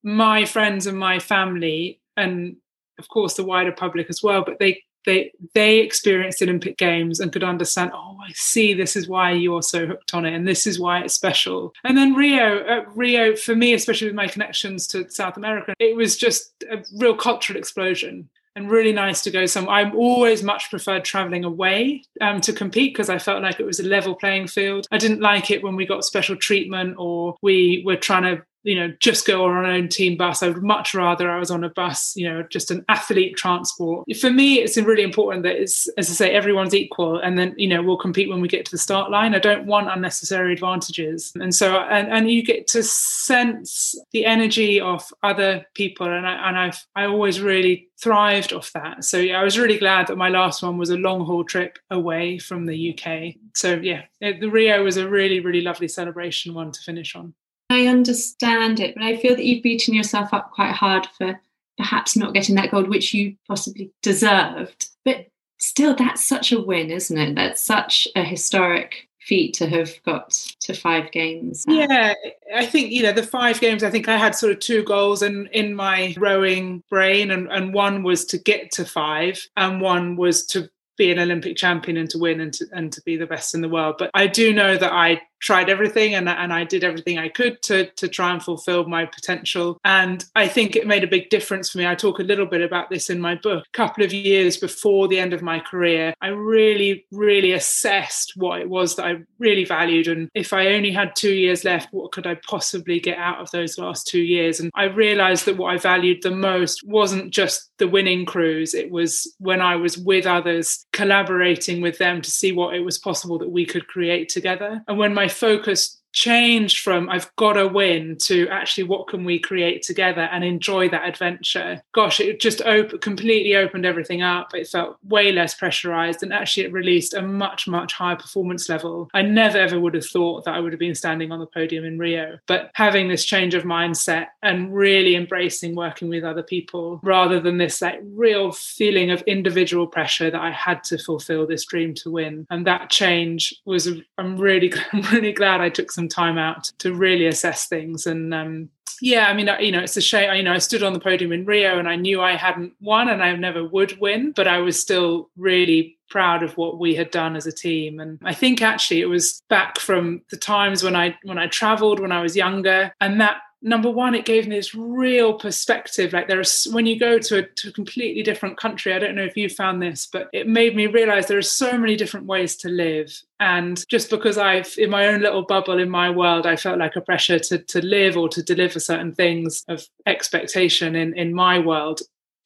my 0.04 0.46
friends 0.46 0.88
and 0.88 0.98
my 0.98 1.20
family 1.20 2.00
and 2.16 2.56
of 2.98 3.08
course 3.10 3.36
the 3.36 3.44
wider 3.44 3.72
public 3.72 4.08
as 4.10 4.24
well 4.24 4.44
but 4.44 4.60
they 4.60 4.82
they 5.06 5.32
they 5.54 5.80
experienced 5.80 6.42
Olympic 6.42 6.78
Games 6.78 7.20
and 7.20 7.32
could 7.32 7.44
understand. 7.44 7.92
Oh, 7.94 8.18
I 8.22 8.32
see. 8.34 8.74
This 8.74 8.96
is 8.96 9.08
why 9.08 9.32
you're 9.32 9.62
so 9.62 9.88
hooked 9.88 10.14
on 10.14 10.26
it, 10.26 10.34
and 10.34 10.48
this 10.48 10.68
is 10.68 10.80
why 10.80 11.02
it's 11.02 11.14
special. 11.14 11.74
And 11.84 11.98
then 11.98 12.14
Rio, 12.14 12.86
Rio 12.96 13.36
for 13.36 13.56
me, 13.56 13.74
especially 13.74 14.08
with 14.08 14.16
my 14.16 14.28
connections 14.28 14.88
to 14.88 15.10
South 15.10 15.38
America, 15.38 15.74
it 15.80 15.96
was 15.96 16.18
just 16.18 16.64
a 16.70 16.84
real 16.98 17.16
cultural 17.16 17.58
explosion 17.58 18.30
and 18.60 18.70
really 18.70 18.94
nice 18.94 19.22
to 19.22 19.32
go 19.32 19.46
some 19.46 19.68
i'm 19.70 19.96
always 19.96 20.44
much 20.44 20.70
preferred 20.70 21.04
traveling 21.04 21.44
away 21.44 22.04
um, 22.22 22.42
to 22.42 22.54
compete 22.54 22.94
because 22.94 23.10
i 23.10 23.18
felt 23.18 23.42
like 23.42 23.60
it 23.60 23.66
was 23.66 23.80
a 23.80 23.84
level 23.84 24.16
playing 24.16 24.48
field. 24.48 24.88
I 24.92 24.98
didn't 24.98 25.22
like 25.22 25.50
it 25.52 25.64
when 25.64 25.76
we 25.76 25.86
got 25.86 26.04
special 26.04 26.36
treatment 26.36 26.96
or 26.98 27.38
we 27.42 27.84
were 27.86 27.96
trying 27.96 28.24
to 28.24 28.44
you 28.64 28.76
know 28.76 28.94
just 29.00 29.26
go 29.26 29.46
on 29.46 29.52
our 29.52 29.66
own 29.66 29.88
team 29.88 30.18
bus. 30.18 30.44
I 30.44 30.50
would 30.50 30.64
much 30.64 30.94
rather 30.94 31.30
i 31.30 31.40
was 31.40 31.52
on 31.52 31.64
a 31.64 31.70
bus 31.70 32.16
you 32.16 32.30
know 32.30 32.44
just 32.44 32.72
an 32.72 32.86
athlete 32.90 33.38
transport. 33.38 34.06
For 34.20 34.30
me 34.30 34.56
it's 34.60 34.78
really 34.78 35.04
important 35.04 35.44
that 35.44 35.56
it's 35.56 35.88
as 35.98 36.10
i 36.10 36.14
say 36.14 36.32
everyone's 36.32 36.76
equal 36.76 37.18
and 37.20 37.38
then 37.38 37.54
you 37.58 37.68
know 37.68 37.82
we'll 37.82 37.98
compete 37.98 38.30
when 38.30 38.42
we 38.42 38.48
get 38.48 38.66
to 38.66 38.72
the 38.72 38.78
start 38.78 39.12
line. 39.12 39.36
I 39.36 39.40
don't 39.40 39.66
want 39.66 39.90
unnecessary 39.90 40.54
advantages. 40.54 41.32
And 41.40 41.54
so 41.54 41.78
and, 41.78 42.08
and 42.10 42.30
you 42.30 42.44
get 42.44 42.68
to 42.68 42.84
sense 42.84 43.96
the 44.12 44.26
energy 44.26 44.80
of 44.80 45.06
other 45.24 45.66
people 45.74 46.08
and 46.08 46.28
i 46.28 46.50
and 46.50 46.58
i've 46.58 46.86
i 46.96 47.06
always 47.06 47.42
really 47.42 47.88
thrived 48.02 48.54
off 48.54 48.72
that. 48.74 49.04
So 49.04 49.18
yeah 49.18 49.40
i 49.40 49.44
was 49.44 49.58
really 49.58 49.78
glad 49.78 50.08
that 50.08 50.18
my 50.18 50.30
last 50.30 50.62
one 50.62 50.78
was 50.78 50.90
a 50.90 50.98
long 50.98 51.26
haul 51.26 51.44
trip 51.44 51.80
away 51.90 52.38
from 52.38 52.66
the 52.66 52.94
uk 52.94 53.36
so 53.56 53.76
yeah 53.76 54.04
it, 54.22 54.40
the 54.40 54.50
rio 54.50 54.84
was 54.84 54.98
a 54.98 55.08
really 55.08 55.40
really 55.40 55.62
lovely 55.62 55.88
celebration 55.88 56.54
one 56.54 56.72
to 56.72 56.80
finish 56.82 57.16
on 57.16 57.34
I 57.70 57.88
understand 57.88 58.80
it, 58.80 58.96
but 58.96 59.04
I 59.04 59.18
feel 59.18 59.36
that 59.36 59.46
you've 59.46 59.64
beaten 59.64 59.94
yourself 59.94 60.34
up 60.34 60.52
quite 60.52 60.74
hard 60.74 61.08
for 61.18 61.40
perhaps 61.78 62.18
not 62.18 62.34
getting 62.34 62.56
that 62.56 62.72
gold, 62.72 62.90
which 62.90 63.14
you 63.14 63.36
possibly 63.48 63.92
deserved. 64.02 64.90
But 65.06 65.28
still, 65.60 65.96
that's 65.96 66.26
such 66.26 66.52
a 66.52 66.60
win, 66.60 66.92
isn't 66.92 67.18
it? 67.18 67.36
That's 67.36 67.62
such 67.62 68.08
a 68.16 68.24
historic 68.24 69.08
feat 69.22 69.54
to 69.54 69.68
have 69.68 69.92
got 70.04 70.32
to 70.62 70.74
five 70.74 71.12
games. 71.12 71.64
Yeah, 71.68 72.14
I 72.56 72.66
think 72.66 72.92
you 72.92 73.04
know 73.04 73.12
the 73.12 73.24
five 73.24 73.60
games. 73.62 73.84
I 73.84 73.92
think 73.92 74.08
I 74.08 74.18
had 74.18 74.36
sort 74.36 74.52
of 74.52 74.60
two 74.60 74.84
goals 74.84 75.22
in 75.22 75.48
in 75.54 75.76
my 75.76 76.16
rowing 76.18 76.84
brain, 76.90 77.32
and 77.32 77.48
and 77.52 77.74
one 77.74 78.04
was 78.04 78.26
to 78.26 78.38
get 78.38 78.72
to 78.74 78.86
five, 78.86 79.48
and 79.56 79.80
one 79.80 80.16
was 80.16 80.46
to 80.48 80.70
be 80.98 81.12
an 81.12 81.20
Olympic 81.20 81.56
champion 81.56 81.96
and 81.96 82.10
to 82.10 82.18
win 82.18 82.42
and 82.42 82.54
to 82.54 82.66
and 82.74 82.92
to 82.92 83.02
be 83.04 83.16
the 83.16 83.28
best 83.28 83.54
in 83.54 83.62
the 83.62 83.70
world. 83.70 83.96
But 84.00 84.10
I 84.14 84.28
do 84.28 84.54
know 84.54 84.76
that 84.76 84.92
I 84.92 85.22
tried 85.40 85.70
everything 85.70 86.16
and, 86.16 86.28
and 86.30 86.54
I 86.54 86.64
did 86.64 86.84
everything 86.84 87.18
I 87.18 87.30
could 87.30 87.62
to, 87.64 87.86
to 87.86 88.08
try 88.08 88.32
and 88.32 88.42
fulfill 88.42 88.86
my 88.86 89.06
potential. 89.06 89.80
And 89.86 90.24
I 90.36 90.48
think 90.48 90.76
it 90.76 90.88
made 90.88 91.04
a 91.04 91.08
big 91.08 91.30
difference 91.30 91.70
for 91.70 91.78
me. 91.78 91.88
I 91.88 91.96
talk 91.96 92.20
a 92.20 92.24
little 92.24 92.46
bit 92.46 92.62
about 92.62 92.90
this 92.90 93.10
in 93.10 93.20
my 93.20 93.36
book. 93.36 93.66
A 93.66 93.78
couple 93.78 94.04
of 94.04 94.14
years 94.14 94.58
before 94.58 95.08
the 95.08 95.20
end 95.20 95.34
of 95.34 95.42
my 95.42 95.60
career, 95.60 96.14
I 96.22 96.28
really, 96.28 97.06
really 97.12 97.54
assessed 97.54 98.34
what 98.36 98.62
it 98.62 98.70
was 98.70 98.96
that 98.96 99.06
I 99.06 99.24
really 99.38 99.66
valued. 99.66 100.08
And 100.08 100.30
if 100.34 100.54
I 100.54 100.68
only 100.68 100.92
had 100.92 101.16
two 101.16 101.34
years 101.34 101.64
left, 101.64 101.94
what 101.94 102.12
could 102.12 102.28
I 102.28 102.36
possibly 102.48 103.00
get 103.00 103.18
out 103.18 103.40
of 103.40 103.50
those 103.52 103.78
last 103.78 104.08
two 104.08 104.22
years? 104.22 104.60
And 104.60 104.72
I 104.76 104.86
realized 104.86 105.46
that 105.46 105.58
what 105.58 105.74
I 105.74 105.78
valued 105.78 106.22
the 106.22 106.32
most 106.32 106.84
wasn't 106.86 107.32
just 107.32 107.72
the 107.78 107.88
winning 107.88 108.26
crews, 108.26 108.74
it 108.74 108.92
was 108.92 109.34
when 109.40 109.62
I 109.62 109.76
was 109.78 109.98
with 109.98 110.26
others, 110.26 110.86
collaborating 110.92 111.82
with 111.82 111.98
them 111.98 112.22
to 112.22 112.30
see 112.30 112.52
what 112.52 112.76
it 112.76 112.82
was 112.82 112.98
possible 112.98 113.40
that 113.40 113.52
we 113.52 113.66
could 113.66 113.88
create 113.88 114.30
together. 114.30 114.84
And 114.88 114.98
when 114.98 115.14
my 115.14 115.29
focus 115.30 115.99
changed 116.14 116.80
from 116.80 117.10
I've 117.10 117.34
got 117.36 117.54
to 117.54 117.68
win 117.68 118.18
to 118.24 118.48
actually 118.50 118.86
what 118.86 119.08
can 119.08 119.24
we 119.24 119.40
create 119.40 119.84
together 119.84 120.22
and 120.22 120.44
enjoy 120.44 120.90
that 120.90 121.08
adventure. 121.08 121.82
Gosh, 121.94 122.20
it 122.20 122.40
just 122.40 122.62
op- 122.62 123.02
completely 123.02 123.56
opened 123.56 123.86
everything 123.86 124.22
up. 124.22 124.54
It 124.54 124.68
felt 124.68 124.98
way 125.04 125.32
less 125.32 125.54
pressurized 125.54 126.24
and 126.24 126.34
actually 126.34 126.64
it 126.64 126.74
released 126.74 127.14
a 127.14 127.22
much, 127.22 127.68
much 127.68 127.94
higher 127.94 128.16
performance 128.16 128.70
level. 128.70 129.10
I 129.14 129.22
never 129.22 129.58
ever 129.58 129.80
would 129.80 129.94
have 129.94 130.06
thought 130.06 130.46
that 130.46 130.56
I 130.56 130.60
would 130.60 130.74
have 130.74 130.80
been 130.80 130.96
standing 130.96 131.32
on 131.32 131.40
the 131.40 131.46
podium 131.46 131.86
in 131.86 132.00
Rio. 132.00 132.40
But 132.48 132.72
having 132.74 133.08
this 133.08 133.26
change 133.26 133.54
of 133.54 133.64
mindset 133.64 134.28
and 134.42 134.74
really 134.74 135.16
embracing 135.16 135.76
working 135.76 136.10
with 136.10 136.24
other 136.24 136.44
people 136.44 137.00
rather 137.04 137.40
than 137.40 137.58
this 137.58 137.82
like 137.82 138.00
real 138.04 138.52
feeling 138.52 139.12
of 139.12 139.22
individual 139.24 139.88
pressure 139.88 140.32
that 140.32 140.42
I 140.42 140.52
had 140.52 140.84
to 140.86 140.98
fulfill 140.98 141.46
this 141.46 141.66
dream 141.66 141.94
to 141.96 142.12
win. 142.12 142.48
And 142.50 142.66
that 142.66 142.90
change 142.90 143.54
was 143.66 143.90
I'm 144.18 144.38
really 144.38 144.74
I'm 144.94 145.02
really 145.14 145.32
glad 145.32 145.62
I 145.62 145.70
took 145.70 145.92
some 145.92 145.99
time 146.08 146.38
out 146.38 146.66
to 146.80 146.94
really 146.94 147.26
assess 147.26 147.68
things 147.68 148.06
and 148.06 148.34
um, 148.34 148.70
yeah 149.02 149.28
i 149.28 149.34
mean 149.34 149.50
you 149.60 149.72
know 149.72 149.80
it's 149.80 149.98
a 149.98 150.02
shame 150.02 150.34
you 150.36 150.44
know 150.44 150.54
i 150.54 150.58
stood 150.58 150.84
on 150.84 150.94
the 150.94 151.00
podium 151.00 151.32
in 151.32 151.46
rio 151.46 151.80
and 151.80 151.88
i 151.88 151.96
knew 151.96 152.22
i 152.22 152.36
hadn't 152.36 152.74
won 152.82 153.10
and 153.10 153.24
i 153.24 153.34
never 153.36 153.64
would 153.64 154.00
win 154.00 154.32
but 154.36 154.48
i 154.48 154.58
was 154.58 154.80
still 154.80 155.30
really 155.38 155.98
proud 156.10 156.44
of 156.44 156.58
what 156.58 156.80
we 156.80 156.96
had 156.96 157.12
done 157.12 157.36
as 157.36 157.46
a 157.46 157.52
team 157.52 158.00
and 158.00 158.20
i 158.24 158.34
think 158.34 158.62
actually 158.62 159.00
it 159.00 159.06
was 159.06 159.42
back 159.50 159.80
from 159.80 160.22
the 160.32 160.38
times 160.38 160.84
when 160.84 160.96
i 160.96 161.16
when 161.24 161.38
i 161.38 161.48
traveled 161.48 162.00
when 162.00 162.12
i 162.12 162.22
was 162.22 162.36
younger 162.36 162.92
and 163.00 163.22
that 163.22 163.38
number 163.62 163.90
one, 163.90 164.16
it 164.16 164.26
gave 164.26 164.48
me 164.48 164.56
this 164.56 164.74
real 164.74 165.34
perspective. 165.34 166.14
Like 166.14 166.28
there 166.28 166.40
is 166.40 166.68
when 166.72 166.86
you 166.86 166.98
go 167.00 167.20
to 167.20 167.40
a, 167.40 167.44
to 167.44 167.70
a 167.70 167.74
completely 167.74 168.24
different 168.24 168.58
country, 168.58 168.94
I 168.94 169.00
don't 169.00 169.16
know 169.16 169.24
if 169.24 169.36
you 169.36 169.50
found 169.50 169.82
this, 169.82 170.08
but 170.12 170.30
it 170.34 170.48
made 170.48 170.76
me 170.76 170.88
realize 170.88 171.28
there 171.28 171.38
are 171.38 171.42
so 171.42 171.78
many 171.78 171.96
different 171.96 172.26
ways 172.26 172.56
to 172.58 172.70
live. 172.70 173.22
And 173.40 173.88
just 173.88 174.10
because 174.10 174.38
I've 174.38 174.74
in 174.78 174.90
my 174.90 175.08
own 175.08 175.22
little 175.22 175.44
bubble 175.44 175.80
in 175.80 175.90
my 175.90 176.10
world, 176.10 176.46
I 176.46 176.56
felt 176.56 176.80
like 176.80 176.96
a 176.96 177.02
pressure 177.02 177.40
to 177.40 177.58
to 177.60 177.86
live 177.86 178.18
or 178.18 178.30
to 178.30 178.44
deliver 178.44 178.80
certain 178.80 179.14
things 179.14 179.64
of 179.68 179.88
expectation 180.06 180.96
in 180.96 181.18
in 181.18 181.34
my 181.34 181.60
world 181.60 182.02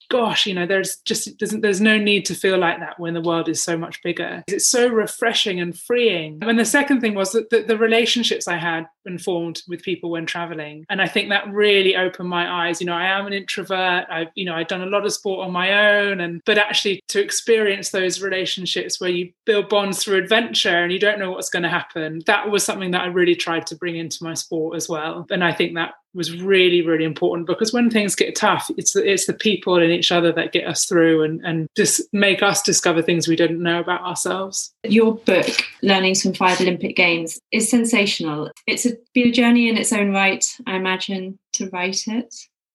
gosh, 0.10 0.46
you 0.46 0.54
know, 0.54 0.68
there's 0.68 0.98
just 0.98 1.40
there's, 1.40 1.52
there's 1.52 1.82
no 1.82 1.98
need 1.98 2.24
to 2.26 2.36
feel 2.36 2.60
like 2.60 2.80
that 2.80 3.00
when 3.00 3.16
the 3.16 3.22
world 3.22 3.50
is 3.50 3.62
so 3.62 3.76
much 3.76 4.02
bigger. 4.04 4.44
It's 4.48 4.68
so 4.68 4.88
refreshing 4.88 5.60
and 5.60 5.78
freeing. 5.78 6.40
And 6.42 6.60
the 6.60 6.66
second 6.66 7.02
thing 7.02 7.16
was 7.16 7.32
that 7.32 7.50
the, 7.50 7.64
the 7.64 7.78
relationships 7.78 8.48
I 8.48 8.58
had 8.58 8.86
and 9.06 9.22
formed 9.22 9.62
with 9.68 9.84
people 9.84 10.10
when 10.10 10.26
traveling, 10.26 10.86
and 10.90 11.02
I 11.02 11.08
think 11.08 11.30
that 11.30 11.52
really 11.52 11.96
opened 11.96 12.30
my 12.30 12.68
eyes. 12.68 12.82
You 12.82 12.88
know, 12.88 12.96
I 12.96 13.08
am 13.08 13.28
an 13.28 13.34
introvert. 13.34 14.06
I've 14.10 14.30
you 14.36 14.46
know 14.46 14.56
I've 14.56 14.68
done 14.68 14.82
a 14.82 14.88
lot 14.88 15.06
of 15.06 15.14
sport 15.14 15.46
on 15.46 15.52
my 15.52 15.98
own, 15.98 16.20
and 16.20 16.42
but 16.46 16.58
actually 16.58 17.02
to 17.10 17.22
experience 17.22 17.90
those 17.90 18.22
relationships 18.22 19.00
where 19.00 19.10
you 19.10 19.32
build 19.46 19.70
bonds 19.70 20.04
through 20.04 20.18
adventure 20.18 20.84
and 20.84 20.92
you 20.92 21.00
don't 21.00 21.20
know 21.20 21.32
what's 21.32 21.50
going 21.50 21.64
to 21.64 21.70
happen, 21.70 22.22
that 22.26 22.50
was 22.50 22.64
something 22.64 22.92
that 22.92 23.02
I 23.02 23.08
really 23.08 23.36
tried 23.36 23.68
to 23.68 23.76
bring 23.76 23.96
into 23.96 24.24
my 24.24 24.34
sport 24.34 24.76
as 24.76 24.90
well. 24.90 25.26
And 25.30 25.44
I 25.44 25.54
think 25.54 25.76
that 25.76 25.94
was 26.14 26.42
really 26.42 26.86
really 26.86 27.06
important 27.06 27.48
because 27.48 27.74
when 27.74 27.90
things 27.90 28.16
get 28.16 28.36
tough 28.36 28.70
it's 28.78 28.94
the, 28.94 29.10
it's 29.10 29.26
the 29.26 29.34
people 29.34 29.76
and 29.78 29.92
each 29.92 30.12
other 30.12 30.32
that 30.32 30.52
get 30.52 30.68
us 30.68 30.86
through 30.86 31.24
and 31.24 31.42
and 31.44 31.68
just 31.76 32.02
make 32.14 32.44
us 32.44 32.62
discover 32.62 33.02
things 33.02 33.28
we 33.28 33.36
didn't 33.36 33.62
know 33.62 33.80
about 33.80 34.02
ourselves 34.02 34.74
your 34.84 35.16
book 35.16 35.48
learnings 35.82 36.22
from 36.22 36.34
five 36.34 36.60
olympic 36.62 36.96
games 36.96 37.40
is 37.52 37.70
sensational 37.70 38.52
it's 38.68 38.86
a, 38.86 38.93
been 39.14 39.30
a 39.30 39.32
journey 39.32 39.70
in 39.70 39.78
its 39.78 39.94
own 39.94 40.12
right 40.12 40.46
i 40.68 40.76
imagine 40.76 41.38
to 41.52 41.70
write 41.70 42.08
it 42.08 42.34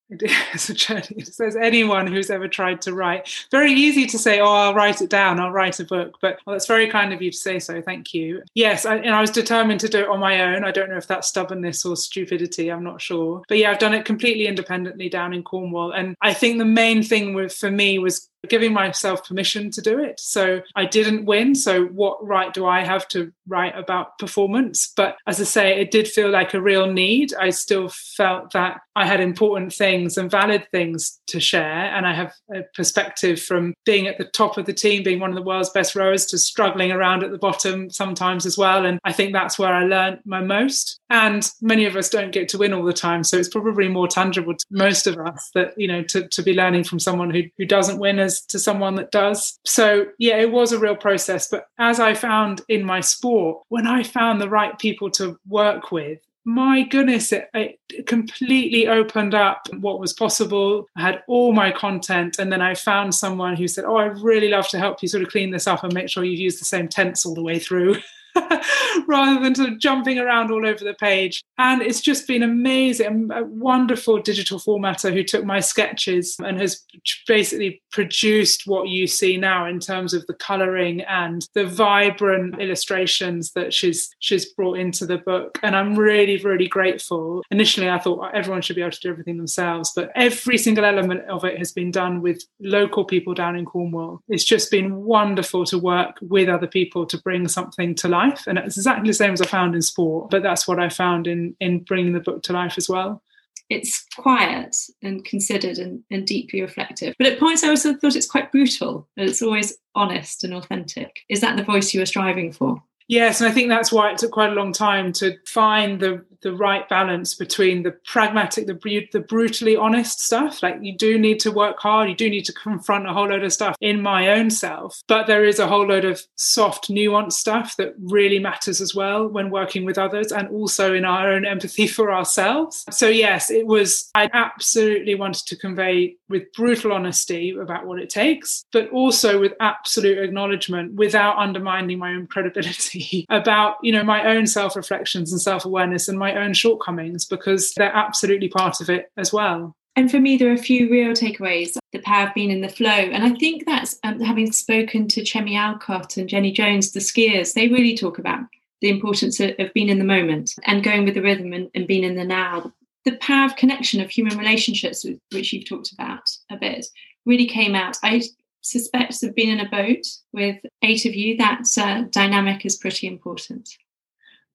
it's 0.09 0.69
a 0.69 0.73
journey. 0.73 1.23
Says 1.23 1.55
anyone 1.55 2.07
who's 2.07 2.29
ever 2.29 2.47
tried 2.47 2.81
to 2.81 2.93
write. 2.93 3.29
Very 3.51 3.71
easy 3.71 4.05
to 4.07 4.17
say, 4.17 4.39
"Oh, 4.39 4.45
I'll 4.45 4.73
write 4.73 5.01
it 5.01 5.09
down. 5.09 5.39
I'll 5.39 5.51
write 5.51 5.79
a 5.79 5.85
book." 5.85 6.17
But 6.21 6.39
well, 6.45 6.55
that's 6.55 6.67
very 6.67 6.87
kind 6.87 7.13
of 7.13 7.21
you 7.21 7.31
to 7.31 7.37
say 7.37 7.59
so. 7.59 7.81
Thank 7.81 8.13
you. 8.13 8.41
Yes, 8.55 8.85
I, 8.85 8.97
and 8.97 9.13
I 9.13 9.21
was 9.21 9.31
determined 9.31 9.79
to 9.81 9.89
do 9.89 9.99
it 9.99 10.09
on 10.09 10.19
my 10.19 10.41
own. 10.41 10.63
I 10.63 10.71
don't 10.71 10.89
know 10.89 10.97
if 10.97 11.07
that's 11.07 11.27
stubbornness 11.27 11.85
or 11.85 11.95
stupidity. 11.95 12.71
I'm 12.71 12.83
not 12.83 13.01
sure. 13.01 13.43
But 13.47 13.57
yeah, 13.57 13.71
I've 13.71 13.79
done 13.79 13.93
it 13.93 14.05
completely 14.05 14.47
independently 14.47 15.09
down 15.09 15.33
in 15.33 15.43
Cornwall. 15.43 15.91
And 15.91 16.15
I 16.21 16.33
think 16.33 16.57
the 16.57 16.65
main 16.65 17.03
thing 17.03 17.33
with, 17.33 17.53
for 17.53 17.69
me 17.69 17.99
was 17.99 18.28
giving 18.47 18.73
myself 18.73 19.27
permission 19.27 19.69
to 19.71 19.81
do 19.81 19.99
it. 19.99 20.19
So 20.19 20.61
I 20.75 20.85
didn't 20.85 21.25
win. 21.25 21.55
So 21.55 21.85
what 21.85 22.25
right 22.25 22.53
do 22.53 22.65
I 22.65 22.83
have 22.85 23.07
to 23.09 23.31
write 23.47 23.77
about 23.77 24.17
performance? 24.17 24.93
But 24.95 25.17
as 25.27 25.41
I 25.41 25.43
say, 25.43 25.79
it 25.79 25.91
did 25.91 26.07
feel 26.07 26.29
like 26.29 26.53
a 26.53 26.61
real 26.61 26.91
need. 26.91 27.33
I 27.33 27.49
still 27.49 27.89
felt 27.89 28.51
that 28.53 28.81
I 28.95 29.05
had 29.05 29.19
important 29.19 29.73
things 29.73 30.17
and 30.17 30.31
valid 30.31 30.67
things 30.71 31.19
to 31.27 31.39
share. 31.39 31.63
And 31.63 32.05
I 32.05 32.13
have 32.13 32.33
a 32.53 32.63
perspective 32.75 33.41
from 33.41 33.73
being 33.85 34.07
at 34.07 34.17
the 34.17 34.25
top 34.25 34.57
of 34.57 34.65
the 34.65 34.73
team, 34.73 35.03
being 35.03 35.19
one 35.19 35.29
of 35.29 35.35
the 35.35 35.41
world's 35.41 35.69
best 35.69 35.95
rowers, 35.95 36.25
to 36.27 36.37
struggling 36.37 36.91
around 36.91 37.23
at 37.23 37.31
the 37.31 37.37
bottom 37.37 37.89
sometimes 37.89 38.45
as 38.45 38.57
well. 38.57 38.85
And 38.85 38.99
I 39.03 39.11
think 39.11 39.33
that's 39.33 39.59
where 39.59 39.73
I 39.73 39.85
learned 39.85 40.19
my 40.25 40.41
most. 40.41 40.99
And 41.09 41.49
many 41.61 41.85
of 41.85 41.95
us 41.95 42.09
don't 42.09 42.31
get 42.31 42.49
to 42.49 42.57
win 42.57 42.73
all 42.73 42.83
the 42.83 42.93
time. 42.93 43.23
So 43.23 43.37
it's 43.37 43.49
probably 43.49 43.87
more 43.87 44.07
tangible 44.07 44.55
to 44.55 44.65
most 44.69 45.07
of 45.07 45.17
us 45.17 45.49
that, 45.55 45.73
you 45.77 45.87
know, 45.87 46.03
to, 46.03 46.27
to 46.27 46.43
be 46.43 46.53
learning 46.53 46.83
from 46.83 46.99
someone 46.99 47.31
who, 47.31 47.43
who 47.57 47.65
doesn't 47.65 47.99
win 47.99 48.19
to 48.41 48.59
someone 48.59 48.95
that 48.95 49.11
does. 49.11 49.59
So, 49.65 50.07
yeah, 50.17 50.37
it 50.37 50.51
was 50.51 50.71
a 50.71 50.79
real 50.79 50.95
process. 50.95 51.49
But 51.49 51.67
as 51.77 51.99
I 51.99 52.13
found 52.13 52.61
in 52.67 52.83
my 52.83 53.01
sport, 53.01 53.63
when 53.69 53.87
I 53.87 54.03
found 54.03 54.41
the 54.41 54.49
right 54.49 54.77
people 54.79 55.09
to 55.11 55.39
work 55.47 55.91
with, 55.91 56.19
my 56.45 56.83
goodness, 56.83 57.31
it, 57.31 57.49
it, 57.53 58.07
completely 58.07 58.87
opened 58.87 59.35
up 59.35 59.67
what 59.79 59.99
was 59.99 60.13
possible. 60.13 60.87
I 60.95 61.01
had 61.01 61.23
all 61.27 61.53
my 61.53 61.71
content, 61.71 62.39
and 62.39 62.51
then 62.51 62.61
I 62.61 62.75
found 62.75 63.13
someone 63.13 63.55
who 63.55 63.67
said, 63.67 63.83
Oh, 63.85 63.97
I'd 63.97 64.17
really 64.19 64.47
love 64.47 64.67
to 64.69 64.79
help 64.79 65.01
you 65.01 65.09
sort 65.09 65.23
of 65.23 65.29
clean 65.29 65.51
this 65.51 65.67
up 65.67 65.83
and 65.83 65.93
make 65.93 66.09
sure 66.09 66.23
you 66.23 66.31
use 66.31 66.57
the 66.57 66.65
same 66.65 66.87
tense 66.87 67.25
all 67.25 67.35
the 67.35 67.43
way 67.43 67.59
through. 67.59 67.97
rather 69.07 69.41
than 69.41 69.55
sort 69.55 69.69
of 69.69 69.79
jumping 69.79 70.19
around 70.19 70.51
all 70.51 70.65
over 70.65 70.83
the 70.83 70.93
page. 70.93 71.43
And 71.57 71.81
it's 71.81 72.01
just 72.01 72.27
been 72.27 72.43
amazing. 72.43 73.29
A 73.33 73.43
wonderful 73.43 74.19
digital 74.19 74.59
formatter 74.59 75.13
who 75.13 75.23
took 75.23 75.45
my 75.45 75.59
sketches 75.59 76.35
and 76.43 76.59
has 76.59 76.83
basically 77.27 77.81
produced 77.91 78.63
what 78.65 78.89
you 78.89 79.07
see 79.07 79.37
now 79.37 79.65
in 79.65 79.79
terms 79.79 80.13
of 80.13 80.25
the 80.27 80.33
colouring 80.33 81.01
and 81.01 81.47
the 81.53 81.65
vibrant 81.65 82.59
illustrations 82.59 83.51
that 83.53 83.73
she's 83.73 84.09
she's 84.19 84.45
brought 84.53 84.77
into 84.77 85.05
the 85.05 85.17
book. 85.17 85.59
And 85.63 85.75
I'm 85.75 85.95
really, 85.97 86.37
really 86.37 86.67
grateful. 86.67 87.43
Initially, 87.51 87.89
I 87.89 87.99
thought 87.99 88.33
everyone 88.33 88.61
should 88.61 88.75
be 88.75 88.81
able 88.81 88.91
to 88.91 88.99
do 88.99 89.09
everything 89.09 89.37
themselves, 89.37 89.91
but 89.95 90.11
every 90.15 90.57
single 90.57 90.85
element 90.85 91.27
of 91.29 91.43
it 91.43 91.57
has 91.57 91.71
been 91.71 91.91
done 91.91 92.21
with 92.21 92.43
local 92.59 93.05
people 93.05 93.33
down 93.33 93.55
in 93.55 93.65
Cornwall. 93.65 94.21
It's 94.27 94.43
just 94.43 94.71
been 94.71 94.95
wonderful 95.03 95.65
to 95.65 95.77
work 95.77 96.17
with 96.21 96.49
other 96.49 96.67
people 96.67 97.05
to 97.07 97.17
bring 97.21 97.47
something 97.47 97.95
to 97.95 98.07
life 98.07 98.28
life. 98.29 98.47
And 98.47 98.57
it's 98.57 98.77
exactly 98.77 99.09
the 99.09 99.13
same 99.13 99.33
as 99.33 99.41
I 99.41 99.45
found 99.45 99.75
in 99.75 99.81
sport, 99.81 100.29
but 100.29 100.43
that's 100.43 100.67
what 100.67 100.79
I 100.79 100.89
found 100.89 101.27
in 101.27 101.55
in 101.59 101.79
bringing 101.79 102.13
the 102.13 102.19
book 102.19 102.43
to 102.43 102.53
life 102.53 102.75
as 102.77 102.89
well. 102.89 103.21
It's 103.69 104.03
quiet 104.15 104.75
and 105.03 105.23
considered 105.23 105.77
and, 105.77 106.03
and 106.09 106.25
deeply 106.25 106.61
reflective. 106.61 107.13
But 107.19 107.27
at 107.27 107.39
points, 107.39 107.63
I 107.63 107.69
also 107.69 107.93
thought 107.93 108.15
it's 108.15 108.29
quite 108.29 108.51
brutal. 108.51 109.07
It's 109.15 109.43
always 109.43 109.77
honest 109.93 110.43
and 110.43 110.55
authentic. 110.55 111.19
Is 111.29 111.41
that 111.41 111.55
the 111.55 111.63
voice 111.63 111.93
you 111.93 111.99
were 111.99 112.07
striving 112.07 112.51
for? 112.51 112.81
Yes, 113.07 113.41
and 113.41 113.49
I 113.49 113.53
think 113.53 113.69
that's 113.69 113.91
why 113.91 114.11
it 114.11 114.19
took 114.19 114.31
quite 114.31 114.51
a 114.51 114.55
long 114.55 114.71
time 114.71 115.11
to 115.13 115.35
find 115.47 115.99
the 115.99 116.23
the 116.41 116.53
right 116.53 116.87
balance 116.89 117.33
between 117.35 117.83
the 117.83 117.91
pragmatic, 118.05 118.67
the 118.67 119.07
the 119.11 119.19
brutally 119.19 119.75
honest 119.75 120.21
stuff. 120.21 120.63
Like 120.63 120.77
you 120.81 120.95
do 120.95 121.17
need 121.19 121.39
to 121.41 121.51
work 121.51 121.79
hard, 121.79 122.09
you 122.09 122.15
do 122.15 122.29
need 122.29 122.45
to 122.45 122.53
confront 122.53 123.07
a 123.07 123.13
whole 123.13 123.27
load 123.27 123.43
of 123.43 123.53
stuff 123.53 123.75
in 123.81 124.01
my 124.01 124.29
own 124.29 124.49
self, 124.49 125.01
but 125.07 125.27
there 125.27 125.45
is 125.45 125.59
a 125.59 125.67
whole 125.67 125.87
load 125.87 126.05
of 126.05 126.21
soft, 126.35 126.89
nuanced 126.89 127.33
stuff 127.33 127.75
that 127.77 127.93
really 127.99 128.39
matters 128.39 128.81
as 128.81 128.95
well 128.95 129.27
when 129.27 129.49
working 129.49 129.85
with 129.85 129.97
others, 129.97 130.31
and 130.31 130.47
also 130.49 130.93
in 130.93 131.05
our 131.05 131.31
own 131.31 131.45
empathy 131.45 131.87
for 131.99 132.13
ourselves. 132.13 132.85
So 132.91 133.07
yes, 133.07 133.49
it 133.49 133.67
was. 133.67 134.09
I 134.15 134.29
absolutely 134.33 135.15
wanted 135.15 135.45
to 135.47 135.55
convey 135.55 136.15
with 136.29 136.51
brutal 136.53 136.93
honesty 136.93 137.55
about 137.59 137.85
what 137.85 137.99
it 137.99 138.09
takes, 138.09 138.65
but 138.71 138.89
also 138.89 139.39
with 139.39 139.53
absolute 139.59 140.19
acknowledgement 140.19 140.93
without 140.95 141.37
undermining 141.37 141.99
my 141.99 142.13
own 142.13 142.27
credibility 142.27 143.25
about 143.29 143.77
you 143.83 143.91
know 143.91 144.03
my 144.03 144.25
own 144.25 144.47
self 144.47 144.75
reflections 144.75 145.31
and 145.31 145.41
self 145.41 145.65
awareness 145.65 146.07
and 146.07 146.17
my 146.17 146.28
own 146.37 146.53
shortcomings 146.53 147.25
because 147.25 147.73
they're 147.75 147.95
absolutely 147.95 148.49
part 148.49 148.81
of 148.81 148.89
it 148.89 149.11
as 149.17 149.31
well. 149.31 149.75
And 149.95 150.09
for 150.09 150.19
me, 150.19 150.37
there 150.37 150.49
are 150.49 150.53
a 150.53 150.57
few 150.57 150.89
real 150.89 151.11
takeaways. 151.11 151.77
The 151.91 151.99
power 151.99 152.27
of 152.27 152.33
being 152.33 152.51
in 152.51 152.61
the 152.61 152.69
flow. 152.69 152.89
And 152.89 153.23
I 153.23 153.37
think 153.37 153.65
that's 153.65 153.99
um, 154.03 154.19
having 154.19 154.51
spoken 154.51 155.07
to 155.09 155.23
Chemmy 155.23 155.57
Alcott 155.57 156.17
and 156.17 156.29
Jenny 156.29 156.51
Jones, 156.51 156.91
the 156.91 156.99
skiers, 156.99 157.53
they 157.53 157.67
really 157.67 157.97
talk 157.97 158.19
about 158.19 158.41
the 158.81 158.89
importance 158.89 159.39
of, 159.39 159.51
of 159.59 159.73
being 159.73 159.89
in 159.89 159.99
the 159.99 160.05
moment 160.05 160.53
and 160.63 160.83
going 160.83 161.05
with 161.05 161.15
the 161.15 161.21
rhythm 161.21 161.51
and, 161.53 161.69
and 161.75 161.87
being 161.87 162.03
in 162.03 162.15
the 162.15 162.23
now. 162.23 162.71
The 163.05 163.17
power 163.17 163.45
of 163.45 163.55
connection 163.55 164.01
of 164.01 164.09
human 164.09 164.37
relationships, 164.37 165.05
which 165.31 165.51
you've 165.51 165.67
talked 165.67 165.91
about 165.91 166.29
a 166.51 166.57
bit, 166.57 166.85
really 167.25 167.47
came 167.47 167.75
out. 167.75 167.97
I 168.03 168.21
suspect 168.61 169.23
of 169.23 169.35
being 169.35 169.49
in 169.49 169.65
a 169.65 169.69
boat 169.69 170.05
with 170.31 170.57
eight 170.83 171.05
of 171.05 171.15
you, 171.15 171.37
that 171.37 171.65
uh, 171.77 172.03
dynamic 172.11 172.65
is 172.65 172.75
pretty 172.75 173.07
important. 173.07 173.69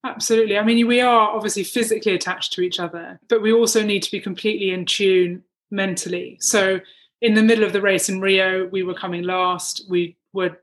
Absolutely. 0.05 0.57
I 0.57 0.63
mean, 0.63 0.85
we 0.87 1.01
are 1.01 1.31
obviously 1.31 1.63
physically 1.63 2.13
attached 2.13 2.53
to 2.53 2.61
each 2.61 2.79
other, 2.79 3.19
but 3.27 3.41
we 3.41 3.51
also 3.51 3.83
need 3.83 4.03
to 4.03 4.11
be 4.11 4.19
completely 4.19 4.69
in 4.69 4.85
tune 4.85 5.43
mentally. 5.71 6.37
So, 6.39 6.79
in 7.21 7.33
the 7.33 7.41
middle 7.41 7.63
of 7.63 7.73
the 7.73 7.81
race 7.81 8.07
in 8.07 8.21
Rio, 8.21 8.67
we 8.67 8.83
were 8.83 8.93
coming 8.93 9.23
last. 9.23 9.83
We 9.89 10.15
were 10.31 10.61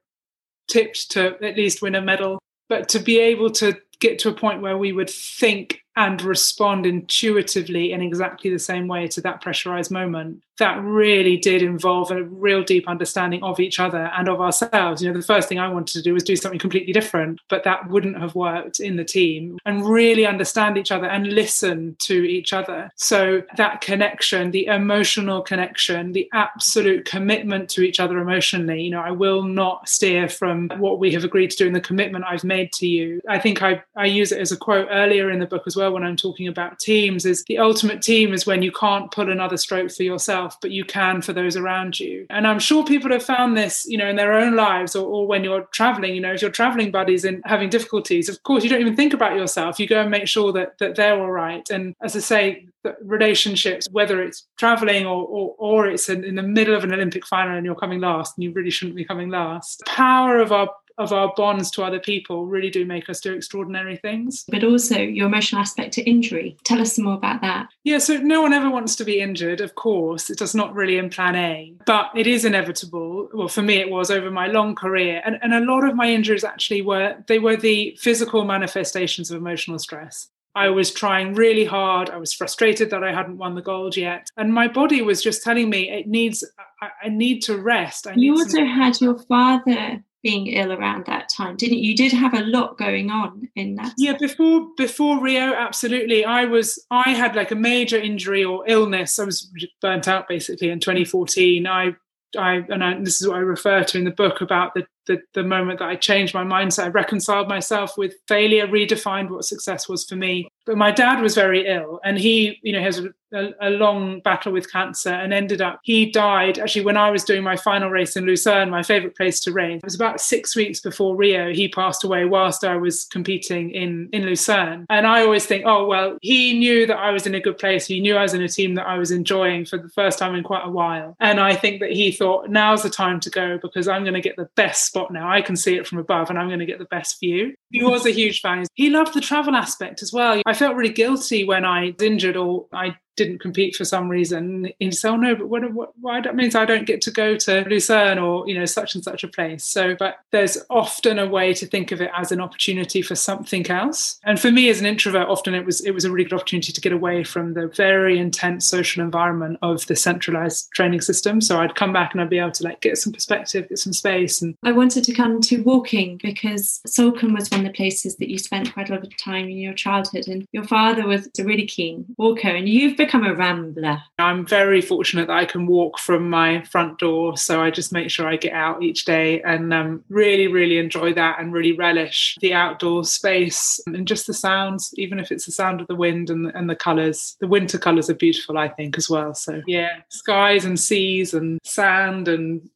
tipped 0.69 1.11
to 1.13 1.37
at 1.45 1.57
least 1.57 1.83
win 1.83 1.97
a 1.97 2.01
medal. 2.01 2.39
But 2.69 2.89
to 2.91 3.01
be 3.01 3.19
able 3.19 3.51
to 3.53 3.77
get 3.99 4.21
to 4.21 4.29
a 4.29 4.35
point 4.35 4.63
where 4.63 4.79
we 4.79 4.93
would 4.93 5.11
think 5.11 5.81
and 5.97 6.23
respond 6.23 6.87
intuitively 6.87 7.93
in 7.93 8.01
exactly 8.01 8.51
the 8.51 8.59
same 8.59 8.89
way 8.89 9.07
to 9.09 9.21
that 9.21 9.41
pressurized 9.41 9.91
moment 9.91 10.43
that 10.63 10.81
really 10.85 11.37
did 11.37 11.61
involve 11.61 12.13
a 12.13 12.23
real 12.23 12.63
deep 12.63 12.87
understanding 12.89 13.43
of 13.43 13.59
each 13.59 13.81
other 13.81 14.11
and 14.17 14.29
of 14.29 14.41
ourselves. 14.41 15.03
You 15.03 15.09
know 15.11 15.19
the 15.19 15.25
first 15.25 15.49
thing 15.49 15.59
i 15.59 15.69
wanted 15.69 15.95
to 15.95 16.03
do 16.03 16.15
was 16.15 16.23
do 16.23 16.37
something 16.37 16.61
completely 16.61 16.93
different 16.93 17.41
but 17.49 17.65
that 17.65 17.89
wouldn't 17.89 18.21
have 18.21 18.37
worked 18.37 18.79
in 18.79 18.95
the 18.97 19.05
team 19.05 19.59
and 19.65 19.85
really 19.85 20.25
understand 20.25 20.79
each 20.79 20.93
other 20.93 21.07
and 21.07 21.27
listen 21.27 21.97
to 22.01 22.23
each 22.23 22.53
other. 22.53 22.91
So 22.95 23.43
that 23.57 23.81
connection 23.81 24.53
the 24.53 24.67
emotional 24.67 25.43
connection 25.43 26.13
the 26.13 26.29
absolute 26.33 27.07
commitment 27.07 27.69
to 27.71 27.83
each 27.83 27.99
other 27.99 28.19
emotionally 28.19 28.83
you 28.83 28.91
know 28.91 29.01
i 29.01 29.11
will 29.11 29.43
not 29.43 29.89
steer 29.89 30.29
from 30.29 30.69
what 30.77 31.01
we 31.01 31.13
have 31.13 31.25
agreed 31.25 31.51
to 31.51 31.57
do 31.57 31.67
and 31.67 31.75
the 31.75 31.81
commitment 31.81 32.25
i've 32.29 32.45
made 32.45 32.73
to 32.75 32.87
you. 32.87 33.21
I 33.29 33.39
think 33.41 33.63
i 33.63 33.83
i 33.97 34.07
use 34.07 34.31
it 34.31 34.41
as 34.41 34.53
a 34.53 34.57
quote 34.57 34.89
earlier 34.91 35.31
in 35.31 35.41
the 35.41 35.47
book 35.47 35.65
as 35.67 35.77
well 35.77 35.82
well 35.83 35.93
when 35.93 36.05
I'm 36.05 36.17
talking 36.17 36.47
about 36.47 36.79
teams 36.79 37.27
is 37.27 37.45
the 37.45 37.59
ultimate 37.59 38.03
team 38.03 38.33
is 38.33 38.47
when 38.47 38.63
you 38.63 38.71
can't 38.71 39.11
pull 39.11 39.31
another 39.31 39.57
stroke 39.57 39.91
for 39.91 40.05
yourself, 40.05 40.57
but 40.61 40.71
you 40.71 40.85
can 40.85 41.23
for 41.23 41.33
those 41.33 41.57
around 41.57 41.99
you. 41.99 42.27
And 42.31 42.47
I'm 42.47 42.61
sure 42.61 42.85
people 42.85 43.11
have 43.11 43.25
found 43.25 43.57
this, 43.57 43.85
you 43.87 43.99
know, 43.99 44.09
in 44.09 44.17
their 44.17 44.33
own 44.33 44.55
lives 44.55 44.95
or, 44.95 45.05
or 45.07 45.27
when 45.27 45.43
you're 45.43 45.63
traveling, 45.73 46.15
you 46.15 46.21
know, 46.21 46.33
if 46.33 46.43
you're 46.43 46.51
traveling 46.51 46.91
buddies 46.91 47.25
and 47.25 47.43
having 47.45 47.69
difficulties, 47.69 48.29
of 48.29 48.43
course, 48.45 48.63
you 48.63 48.71
don't 48.71 48.81
even 48.81 48.97
think 48.97 49.13
about 49.13 49.37
yourself. 49.37 49.81
You 49.81 49.89
go 49.89 50.01
and 50.01 50.11
make 50.11 50.29
sure 50.29 50.53
that, 50.53 50.79
that 50.79 50.95
they're 50.95 51.21
all 51.21 51.33
right. 51.33 51.69
And 51.71 51.97
as 52.01 52.15
I 52.15 52.21
say, 52.21 52.67
relationships, 53.03 53.89
whether 53.91 54.23
it's 54.23 54.47
traveling 54.59 55.07
or, 55.07 55.25
or, 55.25 55.55
or 55.59 55.87
it's 55.87 56.09
in, 56.09 56.25
in, 56.25 56.35
the 56.35 56.43
middle 56.43 56.75
of 56.75 56.85
an 56.85 56.93
Olympic 56.93 57.27
final 57.27 57.57
and 57.57 57.65
you're 57.65 57.75
coming 57.75 58.01
last 58.01 58.37
and 58.37 58.45
you 58.45 58.53
really 58.53 58.71
shouldn't 58.71 58.97
be 58.97 59.05
coming 59.05 59.31
last. 59.31 59.81
The 59.81 59.91
power 59.91 60.41
of 60.41 60.53
our 60.53 60.69
of 61.03 61.13
our 61.13 61.33
bonds 61.37 61.71
to 61.73 61.83
other 61.83 62.01
people 62.01 62.47
really 62.47 62.71
do 62.71 62.85
make 62.85 63.09
us 63.11 63.21
do 63.21 63.33
extraordinary 63.33 63.97
things. 63.97 64.45
But 64.49 64.65
also 64.65 64.99
your 64.99 65.27
emotional 65.27 65.61
aspect 65.61 65.95
to 65.95 66.03
injury. 66.03 66.57
Tell 66.65 66.81
us 66.81 66.95
some 66.95 67.05
more 67.05 67.15
about 67.15 67.41
that. 67.43 67.69
Yeah, 67.85 67.99
so 67.99 68.17
no 68.19 68.43
one 68.43 68.53
ever 68.53 68.71
wants 68.71 68.97
to 68.97 69.05
be 69.05 69.21
injured, 69.21 69.61
of 69.61 69.75
course. 69.75 70.31
It 70.31 70.39
does 70.39 70.55
not 70.55 70.75
really 70.75 70.99
in 70.99 71.11
plan 71.11 71.37
A, 71.37 71.75
but 71.87 72.11
it 72.15 72.27
is 72.27 72.45
inevitable. 72.45 73.29
Well, 73.35 73.49
for 73.49 73.63
me, 73.63 73.77
it 73.77 73.91
was 73.91 74.11
over 74.11 74.31
my 74.31 74.47
long 74.47 74.75
career. 74.75 75.23
And, 75.25 75.39
and 75.43 75.55
a 75.55 75.61
lot 75.61 75.85
of 75.85 75.95
my 75.97 76.09
injuries 76.09 76.45
actually 76.45 76.83
were, 76.83 77.17
they 77.27 77.39
were 77.39 77.57
the 77.57 77.97
physical 78.01 78.45
manifestations 78.45 79.31
of 79.31 79.37
emotional 79.37 79.79
stress. 79.79 80.29
I 80.55 80.69
was 80.69 80.91
trying 80.93 81.35
really 81.35 81.65
hard. 81.65 82.11
I 82.11 82.19
was 82.19 82.35
frustrated 82.35 82.91
that 82.91 83.03
I 83.03 83.11
hadn't 83.13 83.39
won 83.39 83.55
the 83.55 83.63
gold 83.63 83.97
yet. 83.97 84.29
And 84.37 84.53
my 84.53 84.69
body 84.69 85.01
was 85.01 85.23
just 85.23 85.43
telling 85.43 85.71
me 85.71 85.89
it 85.91 86.07
needs, 86.07 86.45
I, 86.83 86.91
I 87.05 87.09
need 87.09 87.41
to 87.45 87.57
rest. 87.57 88.07
I 88.07 88.13
you 88.17 88.33
also 88.33 88.59
some- 88.59 88.67
had 88.67 89.01
your 89.01 89.19
father 89.19 90.05
being 90.23 90.47
ill 90.49 90.73
around 90.73 91.07
that 91.07 91.29
time. 91.29 91.57
Didn't 91.57 91.79
you? 91.79 91.93
you 91.93 91.97
did 91.97 92.13
have 92.13 92.33
a 92.35 92.43
lot 92.45 92.79
going 92.79 93.11
on 93.11 93.49
in 93.55 93.75
that 93.75 93.93
yeah 93.99 94.17
before 94.17 94.69
before 94.77 95.21
rio 95.21 95.53
absolutely. 95.55 96.25
I 96.25 96.45
was 96.45 96.85
i 96.91 97.11
had 97.11 97.37
like 97.37 97.51
a 97.51 97.57
major 97.57 97.99
injury 97.99 98.45
or 98.45 98.65
illness. 98.67 99.19
I 99.19 99.25
was 99.25 99.51
burnt 99.81 100.09
out 100.09 100.29
basically 100.29 100.71
in 100.71 100.81
2014 100.81 101.67
i 101.67 101.95
I 102.37 102.65
and 102.69 102.83
I, 102.83 102.99
this 102.99 103.21
is 103.21 103.29
what 103.29 103.37
I 103.37 103.41
refer 103.41 103.85
to 103.85 103.99
in 103.99 104.05
the 104.05 104.11
book 104.11 104.41
about 104.41 104.73
the, 104.75 104.87
the, 105.07 105.21
the 105.35 105.43
moment 105.43 105.81
that 105.81 105.89
I 105.89 105.97
changed 105.97 106.35
my 106.35 106.45
mindset. 106.45 106.85
I 106.85 106.89
reconciled 106.89 107.49
myself 107.49 107.97
with 107.99 108.15
failure, 108.29 108.67
redefined 108.67 109.31
what 109.31 109.45
success 109.45 109.89
was 109.89 110.05
for 110.05 110.17
me. 110.17 110.49
But 110.65 110.77
my 110.77 110.93
dad 110.93 111.21
was 111.21 111.35
very 111.35 111.67
ill, 111.67 111.99
and 112.05 112.17
he, 112.17 112.61
you 112.63 112.73
know, 112.73 112.81
has 112.81 113.01
a, 113.01 113.09
a, 113.33 113.51
a, 113.63 113.71
long 113.71 114.21
battle 114.21 114.53
with 114.53 114.71
cancer, 114.71 115.11
and 115.11 115.33
ended 115.33 115.61
up 115.61 115.81
he 115.83 116.09
died 116.09 116.57
actually 116.59 116.85
when 116.85 116.97
I 116.97 117.11
was 117.11 117.25
doing 117.25 117.43
my 117.43 117.57
final 117.57 117.91
race 117.91 118.15
in 118.15 118.27
Lucerne, 118.27 118.71
my 118.71 118.85
favorite 118.85 119.17
place 119.17 119.41
to 119.41 119.53
race. 119.53 119.79
It 119.79 119.85
was 119.85 119.97
about 119.97 120.21
six 120.21 120.55
weeks 120.55 120.79
before 120.79 121.17
Rio. 121.17 121.53
He 121.53 121.67
passed 121.67 122.05
away 122.05 122.27
whilst 122.27 122.63
I 122.63 122.77
was 122.77 123.07
competing 123.07 123.73
in 123.73 124.09
in 124.13 124.23
Lucerne, 124.23 124.87
and 124.89 125.05
I 125.05 125.23
always 125.23 125.47
think, 125.47 125.65
oh 125.67 125.85
well, 125.85 126.17
he 126.23 126.57
knew 126.57 126.87
that 126.87 126.99
I 126.99 127.11
was 127.11 127.27
in 127.27 127.35
a 127.35 127.41
good 127.41 127.59
place. 127.59 127.85
He 127.85 128.01
knew 128.01 128.15
I 128.15 128.23
was 128.23 128.35
in 128.35 128.43
a 128.43 128.49
team 128.49 128.77
that 128.77 128.87
I 128.87 128.99
was 128.99 129.11
enjoying 129.11 129.65
for 129.65 129.79
the 129.79 129.89
first 129.89 130.21
time 130.21 130.37
in 130.37 130.45
quite 130.45 130.65
a 130.65 130.71
while, 130.71 131.17
and 131.19 131.41
I 131.41 131.57
think 131.57 131.81
that 131.81 131.91
he 131.91 132.13
thought 132.13 132.51
now's 132.51 132.85
the 132.85 132.91
time 132.91 133.19
to 133.19 133.31
go 133.31 133.59
because 133.61 133.89
I'm 133.89 134.05
going 134.05 134.15
to 134.15 134.21
get 134.21 134.37
the 134.37 134.49
best 134.55 134.92
spot 134.93 135.11
now. 135.11 135.31
I 135.31 135.41
can 135.41 135.57
see 135.57 135.77
it 135.77 135.87
from 135.87 135.99
above, 135.99 136.29
and 136.29 136.39
I'm 136.39 136.49
going 136.49 136.59
to 136.59 136.67
get 136.67 136.79
the 136.79 136.85
best 136.85 137.19
view. 137.19 137.55
He 137.71 137.83
was 137.83 138.05
a 138.05 138.11
huge 138.11 138.43
fan. 138.43 138.67
He 138.75 138.91
loved 138.91 139.15
the 139.15 139.23
travel 139.23 139.57
aspect 139.57 140.03
as 140.03 140.13
well. 140.13 140.43
I 140.45 140.53
felt 140.53 140.77
really 140.77 140.93
guilty 140.93 141.45
when 141.45 141.65
I 141.65 141.95
was 141.99 142.03
injured 142.03 142.37
or 142.37 142.67
I 142.75 142.97
didn't 143.17 143.41
compete 143.41 143.77
for 143.77 143.85
some 143.85 144.09
reason. 144.09 144.71
He 144.79 144.91
said, 144.91 145.11
"Oh 145.11 145.17
no, 145.17 145.35
but 145.35 145.49
what, 145.49 145.73
what, 145.73 145.93
why 146.01 146.21
that 146.21 146.37
means 146.37 146.55
I 146.55 146.65
don't 146.65 146.87
get 146.87 147.01
to 147.03 147.11
go 147.11 147.37
to 147.37 147.65
Lucerne 147.69 148.19
or 148.19 148.49
you 148.49 148.59
know 148.59 148.65
such 148.65 148.95
and 148.95 149.05
such 149.05 149.25
a 149.25 149.29
place." 149.29 149.65
So, 149.65 149.95
but 149.99 150.17
there's 150.31 150.59
often 150.71 151.19
a 151.19 151.27
way 151.27 151.53
to 151.55 151.67
think 151.67 151.93
of 151.93 152.01
it 152.01 152.11
as 152.17 152.33
an 152.33 152.41
opportunity 152.41 153.03
for 153.03 153.15
something 153.15 153.69
else. 153.71 154.19
And 154.25 154.41
for 154.41 154.51
me, 154.51 154.69
as 154.71 154.81
an 154.81 154.87
introvert, 154.87 155.29
often 155.29 155.55
it 155.55 155.65
was 155.65 155.81
it 155.81 155.93
was 155.93 156.05
a 156.05 156.11
really 156.11 156.29
good 156.29 156.37
opportunity 156.37 156.73
to 156.73 156.81
get 156.81 156.93
away 156.93 157.25
from 157.25 157.55
the 157.55 157.69
very 157.69 158.19
intense 158.19 158.67
social 158.67 159.03
environment 159.03 159.59
of 159.63 159.87
the 159.87 159.97
centralized 159.97 160.71
training 160.73 161.01
system. 161.01 161.41
So 161.41 161.61
I'd 161.61 161.75
come 161.75 161.93
back 161.93 162.13
and 162.13 162.21
I'd 162.21 162.31
be 162.31 162.39
able 162.39 162.53
to 162.53 162.65
like 162.65 162.81
get 162.81 162.99
some 162.99 163.13
perspective, 163.13 163.69
get 163.69 163.79
some 163.79 163.93
space. 163.93 164.41
And 164.43 164.57
I 164.63 164.73
wanted 164.73 165.05
to 165.05 165.13
come 165.13 165.41
to 165.43 165.63
walking 165.63 166.19
because 166.23 166.81
Salcombe 166.87 167.35
was 167.35 167.51
one 167.51 167.61
of 167.61 167.67
the 167.67 167.73
places 167.73 168.17
that 168.17 168.31
you 168.31 168.39
spent 168.39 168.73
quite 168.73 168.89
a 168.89 168.95
lot 168.95 169.05
of 169.05 169.17
time 169.17 169.49
in 169.49 169.59
your 169.59 169.75
childhood, 169.75 170.29
and 170.29 170.47
your 170.53 170.65
father 170.65 171.07
was 171.07 171.29
a 171.39 171.45
really 171.45 171.67
keen 171.67 172.07
walker, 172.17 172.49
and 172.49 172.69
you've 172.69 172.97
become 173.05 173.25
a 173.25 173.35
rambler? 173.35 174.03
I'm 174.19 174.47
very 174.47 174.81
fortunate 174.81 175.27
that 175.29 175.37
I 175.37 175.45
can 175.45 175.67
walk 175.67 175.99
from 175.99 176.31
my 176.31 176.63
front 176.65 176.99
door. 176.99 177.37
So 177.37 177.61
I 177.61 177.71
just 177.71 177.93
make 177.93 178.11
sure 178.11 178.27
I 178.27 178.37
get 178.37 178.53
out 178.53 178.83
each 178.83 179.05
day 179.05 179.43
and 179.43 179.73
um, 179.73 180.05
really, 180.09 180.47
really 180.47 180.79
enjoy 180.79 181.13
that 181.15 181.41
and 181.41 181.53
really 181.53 181.73
relish 181.73 182.37
the 182.41 182.55
outdoor 182.55 183.05
space 183.05 183.81
and 183.87 184.07
just 184.07 184.27
the 184.27 184.35
sounds, 184.35 184.93
even 184.97 185.19
if 185.19 185.33
it's 185.33 185.47
the 185.47 185.53
sound 185.53 185.81
of 185.81 185.87
the 185.87 185.95
wind 185.95 186.31
and, 186.31 186.47
and 186.55 186.71
the 186.71 186.77
colours. 186.77 187.37
The 187.41 187.49
winter 187.49 187.79
colours 187.79 188.09
are 188.09 188.15
beautiful, 188.15 188.59
I 188.59 188.69
think, 188.69 188.97
as 188.97 189.11
well. 189.11 189.35
So 189.35 189.63
yeah, 189.67 190.01
skies 190.09 190.65
and 190.65 190.79
seas 190.79 191.35
and 191.35 191.59
sand 191.65 192.29
and 192.29 192.69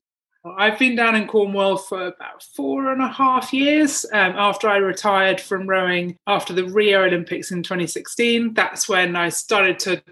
I've 0.56 0.78
been 0.78 0.96
down 0.96 1.14
in 1.16 1.26
Cornwall 1.26 1.76
for 1.76 2.06
about 2.06 2.42
four 2.42 2.92
and 2.92 3.02
a 3.02 3.08
half 3.08 3.52
years 3.52 4.04
um, 4.12 4.34
after 4.36 4.68
I 4.68 4.76
retired 4.76 5.40
from 5.40 5.68
rowing 5.68 6.18
after 6.26 6.52
the 6.52 6.64
Rio 6.64 7.04
Olympics 7.04 7.50
in 7.50 7.62
2016. 7.62 8.54
That's 8.54 8.88
when 8.88 9.16
I 9.16 9.30
started 9.30 9.78
to 9.80 10.02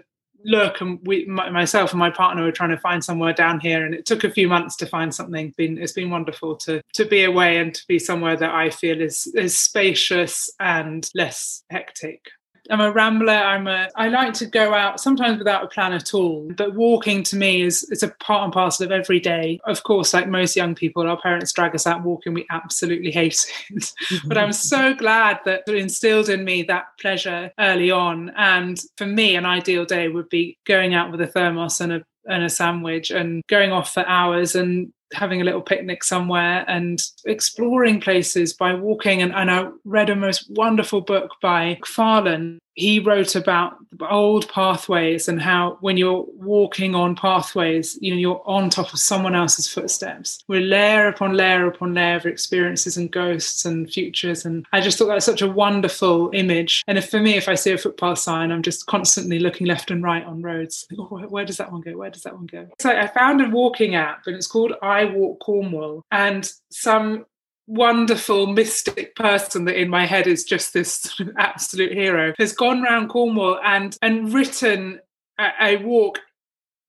look 0.45 0.81
and 0.81 0.99
we 1.03 1.25
myself 1.25 1.91
and 1.91 1.99
my 1.99 2.09
partner 2.09 2.43
were 2.43 2.51
trying 2.51 2.69
to 2.69 2.77
find 2.77 3.03
somewhere 3.03 3.33
down 3.33 3.59
here 3.59 3.85
and 3.85 3.93
it 3.93 4.05
took 4.05 4.23
a 4.23 4.29
few 4.29 4.47
months 4.47 4.75
to 4.77 4.85
find 4.85 5.13
something. 5.13 5.47
It's 5.47 5.55
been 5.55 5.77
it's 5.77 5.93
been 5.93 6.09
wonderful 6.09 6.55
to 6.57 6.81
to 6.93 7.05
be 7.05 7.23
away 7.23 7.57
and 7.57 7.73
to 7.73 7.83
be 7.87 7.99
somewhere 7.99 8.35
that 8.37 8.53
i 8.53 8.69
feel 8.69 9.01
is 9.01 9.27
is 9.35 9.57
spacious 9.59 10.49
and 10.59 11.09
less 11.15 11.63
hectic 11.69 12.21
I'm 12.69 12.81
a 12.81 12.91
rambler. 12.91 13.33
I'm 13.33 13.67
a. 13.67 13.89
I 13.95 14.09
like 14.09 14.33
to 14.35 14.45
go 14.45 14.73
out 14.73 14.99
sometimes 14.99 15.37
without 15.37 15.63
a 15.63 15.67
plan 15.67 15.93
at 15.93 16.13
all. 16.13 16.51
But 16.55 16.73
walking 16.73 17.23
to 17.23 17.35
me 17.35 17.61
is 17.61 17.87
it's 17.91 18.03
a 18.03 18.09
part 18.19 18.43
and 18.43 18.53
parcel 18.53 18.85
of 18.85 18.91
every 18.91 19.19
day. 19.19 19.59
Of 19.65 19.83
course, 19.83 20.13
like 20.13 20.27
most 20.27 20.55
young 20.55 20.75
people, 20.75 21.07
our 21.07 21.19
parents 21.19 21.53
drag 21.53 21.75
us 21.75 21.87
out 21.87 22.03
walking. 22.03 22.33
We 22.33 22.45
absolutely 22.49 23.11
hate 23.11 23.45
it. 23.69 23.91
Mm-hmm. 24.05 24.27
but 24.27 24.37
I'm 24.37 24.53
so 24.53 24.93
glad 24.93 25.39
that 25.45 25.63
it 25.67 25.75
instilled 25.75 26.29
in 26.29 26.43
me 26.43 26.63
that 26.63 26.85
pleasure 26.99 27.51
early 27.59 27.91
on. 27.91 28.31
And 28.35 28.79
for 28.97 29.05
me, 29.05 29.35
an 29.35 29.45
ideal 29.45 29.85
day 29.85 30.09
would 30.09 30.29
be 30.29 30.57
going 30.65 30.93
out 30.93 31.11
with 31.11 31.21
a 31.21 31.27
thermos 31.27 31.81
and 31.81 31.91
a 31.91 32.03
and 32.27 32.43
a 32.43 32.49
sandwich 32.49 33.11
and 33.11 33.43
going 33.47 33.71
off 33.71 33.93
for 33.93 34.05
hours 34.07 34.55
and 34.55 34.91
having 35.15 35.41
a 35.41 35.43
little 35.43 35.61
picnic 35.61 36.03
somewhere 36.03 36.65
and 36.67 37.01
exploring 37.25 37.99
places 38.01 38.53
by 38.53 38.73
walking. 38.73 39.21
And, 39.21 39.33
and 39.33 39.49
I 39.49 39.69
read 39.83 40.09
a 40.09 40.15
most 40.15 40.49
wonderful 40.49 41.01
book 41.01 41.31
by 41.41 41.79
Farland 41.85 42.59
he 42.75 42.99
wrote 42.99 43.35
about 43.35 43.77
old 44.09 44.47
pathways 44.49 45.27
and 45.27 45.41
how 45.41 45.77
when 45.79 45.97
you're 45.97 46.25
walking 46.35 46.93
on 46.93 47.15
pathways, 47.15 47.97
you 48.01 48.11
know, 48.11 48.17
you're 48.17 48.43
on 48.45 48.69
top 48.69 48.93
of 48.93 48.99
someone 48.99 49.33
else's 49.35 49.67
footsteps. 49.67 50.43
We're 50.47 50.61
layer 50.61 51.07
upon 51.07 51.33
layer 51.33 51.67
upon 51.67 51.93
layer 51.93 52.17
of 52.17 52.25
experiences 52.25 52.97
and 52.97 53.09
ghosts 53.11 53.65
and 53.65 53.89
futures. 53.89 54.45
And 54.45 54.65
I 54.73 54.81
just 54.81 54.97
thought 54.97 55.07
that's 55.07 55.25
such 55.25 55.41
a 55.41 55.49
wonderful 55.49 56.29
image. 56.33 56.83
And 56.87 56.97
if 56.97 57.09
for 57.09 57.19
me, 57.19 57.35
if 57.35 57.47
I 57.47 57.55
see 57.55 57.71
a 57.71 57.77
footpath 57.77 58.19
sign, 58.19 58.51
I'm 58.51 58.63
just 58.63 58.85
constantly 58.85 59.39
looking 59.39 59.67
left 59.67 59.89
and 59.89 60.03
right 60.03 60.25
on 60.25 60.41
roads. 60.41 60.85
Oh, 60.97 61.05
where, 61.05 61.27
where 61.27 61.45
does 61.45 61.57
that 61.57 61.71
one 61.71 61.81
go? 61.81 61.97
Where 61.97 62.09
does 62.09 62.23
that 62.23 62.35
one 62.35 62.45
go? 62.45 62.67
So 62.79 62.89
I 62.89 63.07
found 63.07 63.41
a 63.41 63.49
walking 63.49 63.95
app 63.95 64.27
and 64.27 64.35
it's 64.35 64.47
called 64.47 64.73
iWalk 64.83 65.39
Cornwall. 65.39 66.03
And 66.11 66.51
some 66.71 67.25
wonderful 67.67 68.47
mystic 68.47 69.15
person 69.15 69.65
that 69.65 69.79
in 69.79 69.89
my 69.89 70.05
head 70.05 70.27
is 70.27 70.43
just 70.43 70.73
this 70.73 71.19
absolute 71.37 71.93
hero 71.93 72.33
has 72.37 72.53
gone 72.53 72.81
round 72.81 73.09
Cornwall 73.09 73.59
and 73.63 73.97
and 74.01 74.33
written 74.33 74.99
a, 75.39 75.49
a 75.61 75.77
walk 75.77 76.19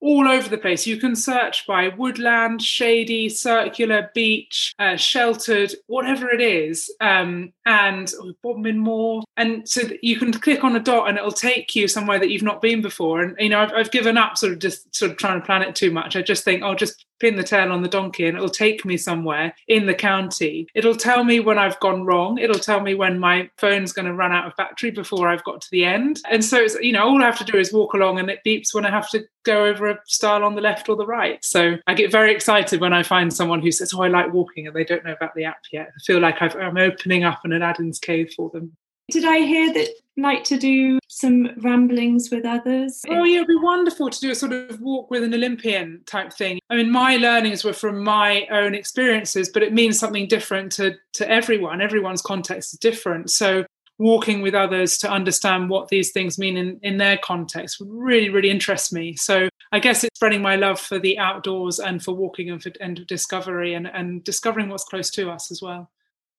all 0.01 0.29
over 0.29 0.49
the 0.49 0.59
place. 0.59 0.87
You 0.87 0.99
can 0.99 1.17
search 1.17 1.67
by 1.67 1.89
woodland, 1.89 2.63
shady, 2.63 3.29
circular, 3.29 4.11
beach, 4.15 4.73
uh, 4.79 4.97
sheltered, 4.97 5.75
whatever 5.87 6.29
it 6.29 6.41
is, 6.41 6.91
um, 7.01 7.53
and 7.65 8.13
Bodmin 8.43 8.79
Moor. 8.79 9.23
And 9.37 9.69
so 9.69 9.83
you 10.03 10.19
can 10.19 10.33
click 10.33 10.65
on 10.65 10.77
a 10.77 10.81
dot 10.81 11.09
and 11.09 11.19
it'll 11.19 11.33
take 11.33 11.75
you 11.75 11.89
somewhere 11.89 12.19
that 12.19 12.31
you've 12.31 12.43
not 12.43 12.63
been 12.63 12.83
before. 12.83 13.23
And, 13.23 13.37
you 13.39 13.49
know, 13.49 13.61
I've, 13.61 13.73
I've 13.73 13.91
given 13.91 14.17
up 14.17 14.37
sort 14.37 14.53
of 14.53 14.59
just 14.59 14.95
sort 14.95 15.11
of 15.11 15.17
trying 15.17 15.41
to 15.41 15.47
plan 15.47 15.63
it 15.63 15.75
too 15.75 15.91
much. 15.91 16.17
I 16.17 16.23
just 16.23 16.45
think 16.45 16.63
I'll 16.63 16.75
just 16.75 17.05
pin 17.19 17.37
the 17.37 17.43
tail 17.43 17.73
on 17.73 17.83
the 17.83 17.89
donkey 17.89 18.27
and 18.27 18.37
it'll 18.37 18.49
take 18.49 18.85
me 18.85 18.97
somewhere 18.97 19.55
in 19.69 19.87
the 19.87 19.95
county. 19.95 20.67
It'll 20.75 20.95
tell 20.97 21.25
me 21.25 21.41
when 21.41 21.59
I've 21.59 21.81
gone 21.81 22.05
wrong. 22.05 22.39
It'll 22.39 22.59
tell 22.59 22.81
me 22.81 22.95
when 22.95 23.19
my 23.19 23.49
phone's 23.57 23.93
going 23.93 24.07
to 24.07 24.15
run 24.15 24.33
out 24.33 24.47
of 24.47 24.57
battery 24.57 24.91
before 24.91 25.29
I've 25.29 25.45
got 25.45 25.61
to 25.63 25.69
the 25.71 25.85
end. 25.85 26.21
And 26.31 26.45
so 26.45 26.59
it's, 26.59 26.77
you 26.81 26.93
know, 26.93 27.09
all 27.09 27.23
I 27.23 27.27
have 27.27 27.39
to 27.39 27.45
do 27.45 27.59
is 27.59 27.73
walk 27.73 27.95
along 27.95 28.19
and 28.19 28.31
it 28.31 28.41
beeps 28.47 28.75
when 28.75 28.85
I 28.85 28.91
have 28.91 29.09
to 29.11 29.25
go 29.47 29.65
over 29.65 29.89
a 29.89 29.99
stile 30.05 30.45
on 30.45 30.55
the 30.55 30.61
left 30.61 30.89
or 30.89 30.97
the 30.97 31.07
right. 31.07 31.43
So 31.45 31.79
I 31.87 31.95
get 31.95 32.13
very 32.13 32.35
excited 32.35 32.81
when 32.81 32.93
I 32.93 33.03
find 33.03 33.33
someone 33.33 33.63
who 33.63 33.73
says, 33.73 33.95
Oh, 33.95 34.03
I 34.03 34.09
like 34.09 34.33
walking 34.33 34.67
and 34.67 34.77
they 34.77 34.85
don't 34.85 35.05
know 35.05 35.13
about 35.13 35.35
the 35.35 35.45
app 35.45 35.63
yet. 35.73 35.89
I 35.89 36.01
feel 36.05 36.21
like 36.21 36.43
i 36.43 36.47
am 36.61 36.77
opening 36.77 37.25
up 37.25 37.41
an 37.45 37.53
Aladdin's 37.53 37.99
cave 37.99 38.33
for 38.37 38.51
them. 38.51 38.77
Did 39.11 39.25
I 39.25 39.39
hear 39.39 39.73
that 39.73 39.89
like 40.17 40.43
to 40.45 40.59
do 40.59 40.99
some 41.07 41.51
ramblings 41.59 42.29
with 42.31 42.45
others? 42.45 43.03
Oh, 43.09 43.23
yeah, 43.23 43.37
it'd 43.37 43.47
be 43.47 43.55
wonderful 43.55 44.11
to 44.11 44.21
do 44.21 44.33
a 44.33 44.35
sort 44.35 44.53
of 44.53 44.81
walk 44.81 45.11
with 45.13 45.23
an 45.23 45.33
Olympian 45.33 46.01
type 46.07 46.33
thing. 46.33 46.59
I 46.71 46.77
mean, 46.77 46.91
my 46.91 47.17
learnings 47.17 47.63
were 47.63 47.73
from 47.73 48.03
my 48.03 48.47
own 48.51 48.75
experiences, 48.75 49.49
but 49.49 49.63
it 49.63 49.73
means 49.73 49.97
something 49.97 50.27
different 50.27 50.73
to, 50.73 50.97
to 51.15 51.31
everyone. 51.31 51.81
Everyone's 51.81 52.23
context 52.23 52.73
is 52.73 52.81
different. 52.81 53.31
So 53.31 53.65
walking 53.99 54.43
with 54.43 54.55
others 54.55 54.99
to 54.99 55.11
understand 55.11 55.71
what 55.71 55.89
these 55.89 56.13
things 56.13 56.39
mean 56.39 56.57
in, 56.57 56.79
in 56.83 56.99
their 56.99 57.19
context 57.19 57.81
really, 57.81 58.29
really 58.29 58.51
interests 58.51 58.93
me. 58.93 59.17
So 59.17 59.49
I 59.73 59.79
guess 59.79 60.05
it's 60.05 60.17
spreading 60.17 60.43
my 60.43 60.57
love 60.57 60.79
for 60.79 60.99
the 60.99 61.19
outdoors 61.19 61.79
and 61.79 62.03
for 62.03 62.15
walking 62.15 62.51
and 62.51 62.63
for 62.63 62.73
and 62.81 63.07
discovery 63.07 63.75
and, 63.75 63.87
and 63.87 64.23
discovering 64.23 64.69
what's 64.69 64.85
close 64.85 65.11
to 65.13 65.31
us 65.31 65.51
as 65.51 65.63
well. 65.63 65.91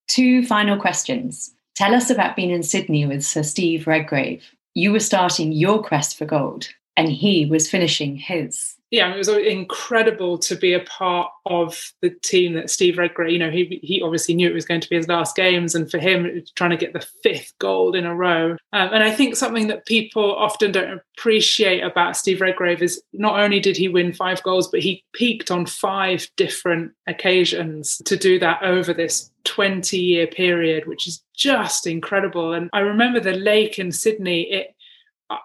Two 0.06 0.46
final 0.46 0.78
questions. 0.78 1.52
Tell 1.74 1.94
us 1.94 2.10
about 2.10 2.36
being 2.36 2.50
in 2.50 2.62
Sydney 2.62 3.06
with 3.06 3.24
Sir 3.24 3.42
Steve 3.42 3.86
Redgrave. 3.86 4.44
You 4.74 4.92
were 4.92 5.00
starting 5.00 5.52
your 5.52 5.82
quest 5.82 6.16
for 6.16 6.24
gold, 6.24 6.68
and 6.98 7.08
he 7.08 7.46
was 7.46 7.70
finishing 7.70 8.16
his. 8.16 8.74
yeah, 8.90 9.14
it 9.14 9.16
was 9.16 9.28
incredible 9.28 10.36
to 10.38 10.56
be 10.56 10.72
a 10.72 10.80
part 10.80 11.30
of 11.46 11.92
the 12.00 12.10
team 12.10 12.54
that 12.54 12.70
Steve 12.70 12.98
Redgrave, 12.98 13.30
you 13.30 13.38
know, 13.38 13.50
he, 13.50 13.78
he 13.82 14.02
obviously 14.02 14.34
knew 14.34 14.48
it 14.48 14.54
was 14.54 14.64
going 14.64 14.80
to 14.80 14.88
be 14.88 14.96
his 14.96 15.06
last 15.06 15.36
games. 15.36 15.74
And 15.74 15.88
for 15.88 15.98
him, 15.98 16.42
trying 16.56 16.70
to 16.70 16.76
get 16.76 16.94
the 16.94 17.06
fifth 17.22 17.52
gold 17.60 17.94
in 17.94 18.04
a 18.04 18.14
row. 18.14 18.52
Um, 18.72 18.90
and 18.92 19.04
I 19.04 19.12
think 19.12 19.36
something 19.36 19.68
that 19.68 19.86
people 19.86 20.34
often 20.34 20.72
don't 20.72 21.00
appreciate 21.16 21.82
about 21.82 22.16
Steve 22.16 22.40
Redgrave 22.40 22.82
is 22.82 23.00
not 23.12 23.38
only 23.38 23.60
did 23.60 23.76
he 23.76 23.88
win 23.88 24.12
five 24.12 24.42
goals, 24.42 24.68
but 24.68 24.80
he 24.80 25.04
peaked 25.12 25.50
on 25.50 25.66
five 25.66 26.28
different 26.36 26.92
occasions 27.06 28.00
to 28.06 28.16
do 28.16 28.40
that 28.40 28.62
over 28.62 28.92
this 28.92 29.30
20 29.44 29.98
year 29.98 30.26
period, 30.26 30.86
which 30.86 31.06
is 31.06 31.22
just 31.36 31.86
incredible. 31.86 32.52
And 32.54 32.68
I 32.72 32.80
remember 32.80 33.20
the 33.20 33.32
lake 33.32 33.78
in 33.78 33.92
Sydney, 33.92 34.42
it 34.50 34.74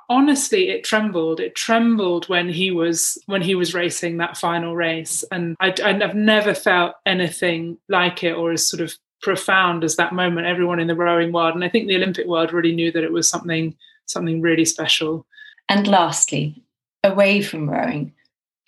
honestly 0.10 0.70
it 0.70 0.84
trembled. 0.84 1.40
It 1.40 1.56
trembled 1.56 2.30
when 2.30 2.50
he 2.50 2.72
was 2.72 3.18
when 3.26 3.42
he 3.42 3.56
was 3.56 3.74
racing 3.74 4.18
that 4.18 4.38
final 4.38 4.76
race. 4.76 5.24
And 5.32 5.56
I, 5.60 5.74
i've 5.84 6.16
never 6.16 6.54
felt 6.54 6.96
anything 7.06 7.78
like 7.90 8.24
it 8.24 8.34
or 8.34 8.52
as 8.52 8.66
sort 8.66 8.82
of 8.82 8.94
profound 9.22 9.84
as 9.84 9.96
that 9.96 10.14
moment. 10.14 10.48
Everyone 10.48 10.80
in 10.80 10.88
the 10.88 10.96
rowing 10.96 11.32
world 11.32 11.56
and 11.56 11.64
i 11.64 11.70
think 11.70 11.88
the 11.88 11.96
olympic 11.96 12.28
world 12.28 12.54
really 12.54 12.76
knew 12.76 12.92
that 12.92 13.04
it 13.04 13.12
was 13.12 13.28
something 13.28 13.76
something 14.06 14.42
really 14.42 14.66
special. 14.66 15.26
And 15.70 15.88
lastly 15.88 16.62
away 17.04 17.42
from 17.42 17.70
rowing 17.70 18.14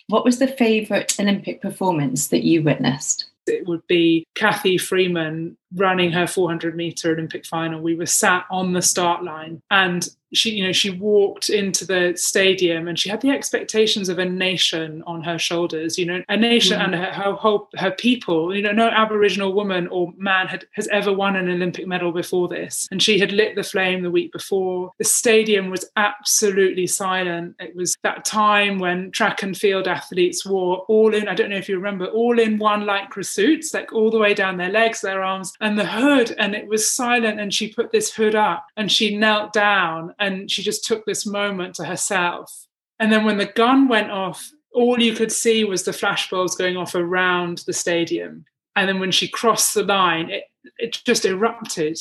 what 0.08 0.24
was 0.24 0.38
the 0.38 0.46
favorite 0.46 1.14
olympic 1.18 1.60
performance 1.62 2.28
that 2.28 2.42
you 2.42 2.62
witnessed 2.62 3.26
it 3.46 3.66
would 3.66 3.86
be 3.86 4.26
Cathy 4.34 4.78
Freeman 4.78 5.56
running 5.74 6.12
her 6.12 6.26
400 6.26 6.76
meter 6.76 7.12
Olympic 7.12 7.44
final. 7.44 7.80
We 7.80 7.96
were 7.96 8.06
sat 8.06 8.46
on 8.50 8.72
the 8.72 8.82
start 8.82 9.24
line 9.24 9.60
and 9.70 10.08
she 10.32 10.50
you 10.50 10.64
know 10.64 10.72
she 10.72 10.90
walked 10.90 11.48
into 11.48 11.84
the 11.84 12.12
stadium 12.16 12.88
and 12.88 12.98
she 12.98 13.08
had 13.08 13.20
the 13.20 13.30
expectations 13.30 14.08
of 14.08 14.18
a 14.18 14.24
nation 14.24 15.02
on 15.06 15.22
her 15.22 15.38
shoulders 15.38 15.98
you 15.98 16.04
know 16.04 16.22
a 16.28 16.36
nation 16.36 16.78
mm-hmm. 16.78 16.92
and 16.92 17.02
her, 17.02 17.12
her 17.12 17.32
whole 17.32 17.68
her 17.76 17.92
people 17.92 18.54
you 18.54 18.62
know 18.62 18.72
no 18.72 18.88
aboriginal 18.88 19.52
woman 19.52 19.86
or 19.88 20.12
man 20.16 20.46
had 20.46 20.64
has 20.72 20.88
ever 20.88 21.12
won 21.12 21.36
an 21.36 21.48
olympic 21.48 21.86
medal 21.86 22.12
before 22.12 22.48
this 22.48 22.88
and 22.90 23.02
she 23.02 23.18
had 23.18 23.32
lit 23.32 23.54
the 23.54 23.62
flame 23.62 24.02
the 24.02 24.10
week 24.10 24.32
before 24.32 24.92
the 24.98 25.04
stadium 25.04 25.70
was 25.70 25.84
absolutely 25.96 26.86
silent 26.86 27.54
it 27.60 27.74
was 27.74 27.96
that 28.02 28.24
time 28.24 28.78
when 28.78 29.10
track 29.12 29.42
and 29.42 29.56
field 29.56 29.86
athletes 29.86 30.44
wore 30.44 30.78
all 30.88 31.14
in 31.14 31.28
i 31.28 31.34
don't 31.34 31.50
know 31.50 31.56
if 31.56 31.68
you 31.68 31.76
remember 31.76 32.06
all 32.06 32.38
in 32.38 32.58
one 32.58 32.82
lycra 32.82 33.24
suits 33.36 33.74
like 33.74 33.92
all 33.92 34.10
the 34.10 34.18
way 34.18 34.32
down 34.34 34.56
their 34.56 34.70
legs 34.70 35.00
their 35.00 35.22
arms 35.22 35.52
and 35.60 35.78
the 35.78 35.86
hood 35.86 36.34
and 36.38 36.54
it 36.54 36.66
was 36.66 36.90
silent 36.90 37.38
and 37.38 37.52
she 37.52 37.72
put 37.72 37.92
this 37.92 38.12
hood 38.12 38.34
up 38.34 38.66
and 38.76 38.90
she 38.90 39.16
knelt 39.16 39.52
down 39.52 40.14
and 40.18 40.50
she 40.50 40.62
just 40.62 40.84
took 40.84 41.04
this 41.04 41.26
moment 41.26 41.74
to 41.74 41.84
herself. 41.84 42.66
And 42.98 43.12
then 43.12 43.24
when 43.24 43.36
the 43.36 43.52
gun 43.62 43.88
went 43.88 44.10
off, 44.10 44.50
all 44.72 44.98
you 45.00 45.14
could 45.14 45.32
see 45.32 45.64
was 45.64 45.82
the 45.82 45.90
flashbulbs 45.90 46.56
going 46.56 46.76
off 46.76 46.94
around 46.94 47.58
the 47.66 47.72
stadium. 47.72 48.46
And 48.74 48.88
then 48.88 49.00
when 49.00 49.12
she 49.12 49.28
crossed 49.28 49.74
the 49.74 49.82
line, 49.82 50.30
it, 50.30 50.44
it 50.78 51.00
just 51.04 51.24
erupted. 51.24 51.98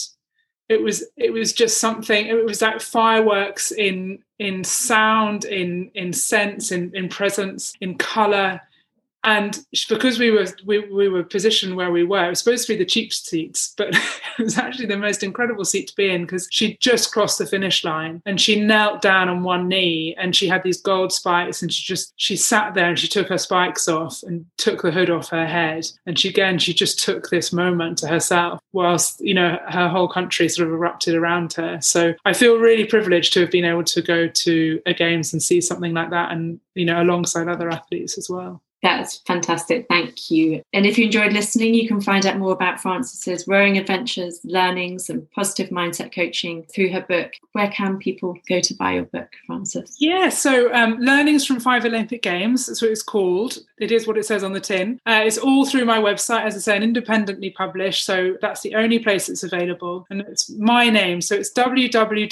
It 0.67 0.81
was 0.81 1.05
it 1.15 1.31
was 1.31 1.53
just 1.53 1.79
something. 1.79 2.25
It 2.25 2.43
was 2.43 2.61
like 2.61 2.81
fireworks 2.81 3.71
in 3.71 4.23
in 4.39 4.63
sound, 4.63 5.45
in 5.45 5.91
in 5.93 6.11
sense, 6.11 6.71
in 6.71 6.91
in 6.95 7.07
presence, 7.07 7.73
in 7.81 7.97
color 7.97 8.61
and 9.25 9.59
because 9.89 10.19
we 10.19 10.29
were 10.29 10.45
we, 10.65 10.79
we 10.89 11.09
were 11.09 11.23
positioned 11.23 11.75
where 11.75 11.91
we 11.91 12.03
were, 12.03 12.25
it 12.25 12.29
was 12.29 12.39
supposed 12.39 12.67
to 12.67 12.73
be 12.73 12.77
the 12.77 12.85
cheap 12.85 13.11
seats, 13.11 13.73
but 13.75 13.89
it 14.39 14.43
was 14.43 14.57
actually 14.57 14.85
the 14.85 14.97
most 14.97 15.23
incredible 15.23 15.65
seat 15.65 15.87
to 15.87 15.95
be 15.95 16.11
in 16.11 16.21
because 16.21 16.47
she 16.51 16.77
just 16.79 17.11
crossed 17.11 17.39
the 17.39 17.47
finish 17.47 17.83
line 17.83 18.21
and 18.27 18.39
she 18.39 18.61
knelt 18.61 19.01
down 19.01 19.27
on 19.27 19.41
one 19.41 19.67
knee 19.67 20.15
and 20.19 20.35
she 20.35 20.47
had 20.47 20.61
these 20.63 20.79
gold 20.79 21.11
spikes 21.11 21.61
and 21.61 21.73
she 21.73 21.83
just 21.83 22.13
she 22.17 22.35
sat 22.35 22.75
there 22.75 22.89
and 22.89 22.99
she 22.99 23.07
took 23.07 23.27
her 23.27 23.37
spikes 23.37 23.87
off 23.87 24.21
and 24.23 24.45
took 24.57 24.83
the 24.83 24.91
hood 24.91 25.09
off 25.09 25.29
her 25.29 25.47
head 25.47 25.87
and 26.05 26.19
she 26.19 26.29
again 26.29 26.59
she 26.59 26.73
just 26.73 27.03
took 27.03 27.29
this 27.29 27.51
moment 27.51 27.97
to 27.97 28.07
herself 28.07 28.59
whilst 28.73 29.19
you 29.21 29.33
know 29.33 29.57
her 29.67 29.89
whole 29.89 30.07
country 30.07 30.47
sort 30.47 30.67
of 30.67 30.73
erupted 30.73 31.15
around 31.15 31.53
her. 31.53 31.81
So 31.81 32.13
I 32.25 32.33
feel 32.33 32.57
really 32.57 32.85
privileged 32.85 33.33
to 33.33 33.41
have 33.41 33.51
been 33.51 33.65
able 33.65 33.83
to 33.85 34.01
go 34.03 34.27
to 34.27 34.81
a 34.85 34.93
games 34.93 35.33
and 35.33 35.41
see 35.41 35.61
something 35.61 35.93
like 35.93 36.11
that 36.11 36.31
and 36.31 36.59
you 36.75 36.85
know 36.85 37.01
alongside 37.01 37.47
other 37.47 37.71
athletes 37.71 38.19
as 38.19 38.29
well. 38.29 38.61
That's 38.85 39.17
fantastic. 39.25 39.87
Thank 39.89 40.29
you. 40.29 40.61
And 40.71 40.85
if 40.85 40.99
you 40.99 41.05
enjoyed 41.05 41.33
listening, 41.33 41.73
you 41.73 41.87
can 41.87 41.99
find 41.99 42.23
out 42.23 42.37
more 42.37 42.51
about 42.51 42.79
Frances's 42.79 43.47
rowing 43.47 43.79
adventures, 43.79 44.39
learnings, 44.43 45.09
and 45.09 45.27
positive 45.31 45.71
mindset 45.71 46.13
coaching 46.13 46.67
through 46.71 46.91
her 46.91 47.01
book. 47.01 47.31
Where 47.53 47.71
can 47.71 47.97
people 47.97 48.37
go 48.47 48.59
to 48.59 48.75
buy 48.75 48.91
your 48.93 49.05
book, 49.05 49.27
Frances? 49.47 49.97
Yeah, 49.99 50.29
so 50.29 50.71
um, 50.71 50.99
Learnings 50.99 51.47
from 51.47 51.59
Five 51.59 51.83
Olympic 51.83 52.21
Games, 52.21 52.67
that's 52.67 52.79
what 52.79 52.91
it's 52.91 53.01
called. 53.01 53.57
It 53.79 53.91
is 53.91 54.05
what 54.05 54.19
it 54.19 54.25
says 54.27 54.43
on 54.43 54.53
the 54.53 54.59
tin. 54.59 54.99
Uh, 55.07 55.23
it's 55.25 55.39
all 55.39 55.65
through 55.65 55.85
my 55.85 55.97
website, 55.97 56.43
as 56.43 56.55
I 56.55 56.59
say, 56.59 56.75
and 56.75 56.83
independently 56.83 57.49
published. 57.49 58.05
So 58.05 58.35
that's 58.39 58.61
the 58.61 58.75
only 58.75 58.99
place 58.99 59.29
it's 59.29 59.41
available. 59.41 60.05
And 60.11 60.21
it's 60.21 60.51
my 60.51 60.91
name. 60.91 61.21
So 61.21 61.33
it's 61.33 61.51
www.frances, 61.53 62.31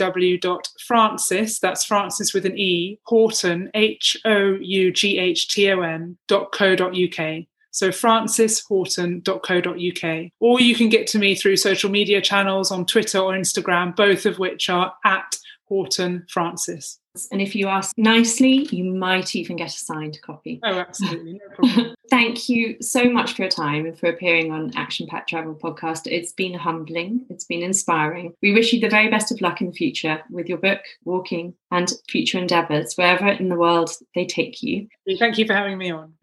that's 1.59 1.83
Frances 1.83 2.31
with 2.31 2.45
an 2.45 2.59
E, 2.59 2.99
Houghton, 3.09 3.71
H 3.73 4.15
O 4.23 4.53
U 4.61 4.91
G 4.91 5.17
H 5.17 5.47
T 5.47 5.71
O 5.71 5.81
N, 5.81 6.15
franceshoughton.co.uk. 6.51 7.45
So 7.71 7.91
franceshoughton.co.uk. 7.91 10.31
Or 10.39 10.61
you 10.61 10.75
can 10.75 10.89
get 10.89 11.07
to 11.07 11.17
me 11.17 11.33
through 11.33 11.57
social 11.57 11.89
media 11.89 12.21
channels 12.21 12.69
on 12.71 12.85
Twitter 12.85 13.17
or 13.17 13.33
Instagram, 13.33 13.95
both 13.95 14.27
of 14.27 14.37
which 14.37 14.69
are 14.69 14.93
at 15.03 15.39
Houghton 15.69 16.27
Frances. 16.29 16.99
And 17.31 17.43
if 17.43 17.55
you 17.55 17.67
ask 17.67 17.95
nicely, 17.95 18.67
you 18.71 18.83
might 18.85 19.35
even 19.35 19.55
get 19.55 19.67
a 19.67 19.77
signed 19.77 20.19
copy. 20.23 20.59
Oh, 20.63 20.79
absolutely. 20.79 21.33
No 21.33 21.39
problem. 21.55 21.95
Thank 22.09 22.49
you 22.49 22.75
so 22.81 23.07
much 23.07 23.33
for 23.33 23.43
your 23.43 23.51
time 23.51 23.85
and 23.85 23.97
for 23.97 24.09
appearing 24.09 24.51
on 24.51 24.71
Action 24.75 25.05
Pack 25.07 25.27
Travel 25.27 25.53
podcast. 25.53 26.07
It's 26.07 26.31
been 26.31 26.55
humbling, 26.55 27.27
it's 27.29 27.45
been 27.45 27.61
inspiring. 27.61 28.33
We 28.41 28.51
wish 28.51 28.73
you 28.73 28.79
the 28.79 28.89
very 28.89 29.11
best 29.11 29.31
of 29.31 29.41
luck 29.41 29.61
in 29.61 29.67
the 29.67 29.73
future 29.73 30.23
with 30.31 30.49
your 30.49 30.57
book, 30.57 30.79
walking, 31.05 31.53
and 31.69 31.93
future 32.09 32.39
endeavours, 32.39 32.95
wherever 32.95 33.27
in 33.27 33.49
the 33.49 33.57
world 33.57 33.91
they 34.15 34.25
take 34.25 34.63
you. 34.63 34.87
Thank 35.19 35.37
you 35.37 35.45
for 35.45 35.53
having 35.53 35.77
me 35.77 35.91
on. 35.91 36.13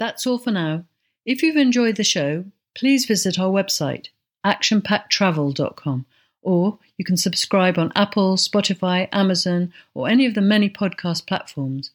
That's 0.00 0.26
all 0.26 0.38
for 0.38 0.50
now. 0.50 0.82
If 1.24 1.44
you've 1.44 1.56
enjoyed 1.56 1.94
the 1.94 2.02
show, 2.02 2.46
please 2.74 3.06
visit 3.06 3.38
our 3.38 3.50
website, 3.50 4.08
actionpacktravel.com 4.44 6.06
or 6.48 6.78
you 6.96 7.04
can 7.04 7.18
subscribe 7.18 7.78
on 7.78 7.92
Apple, 7.94 8.36
Spotify, 8.36 9.06
Amazon, 9.12 9.70
or 9.92 10.08
any 10.08 10.24
of 10.24 10.32
the 10.32 10.40
many 10.40 10.70
podcast 10.70 11.26
platforms. 11.26 11.90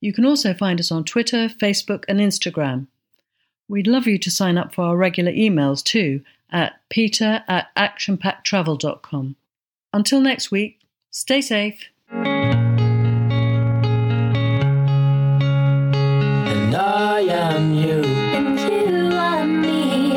You 0.00 0.12
can 0.12 0.26
also 0.26 0.52
find 0.52 0.80
us 0.80 0.90
on 0.90 1.04
Twitter, 1.04 1.48
Facebook, 1.48 2.04
and 2.08 2.18
Instagram. 2.18 2.88
We'd 3.68 3.86
love 3.86 4.08
you 4.08 4.18
to 4.18 4.30
sign 4.32 4.58
up 4.58 4.74
for 4.74 4.82
our 4.82 4.96
regular 4.96 5.30
emails 5.30 5.82
too 5.84 6.22
at 6.50 6.80
peter 6.90 7.44
at 7.46 7.72
actionpacktravel.com. 7.76 9.36
Until 9.92 10.20
next 10.20 10.50
week, 10.50 10.80
stay 11.12 11.40
safe. 11.40 11.84
And 12.10 12.34
I 16.74 17.20
am 17.20 17.72
you. 17.74 18.02
And 18.02 18.58
you 18.58 19.16
are 19.16 19.46
me. 19.46 20.12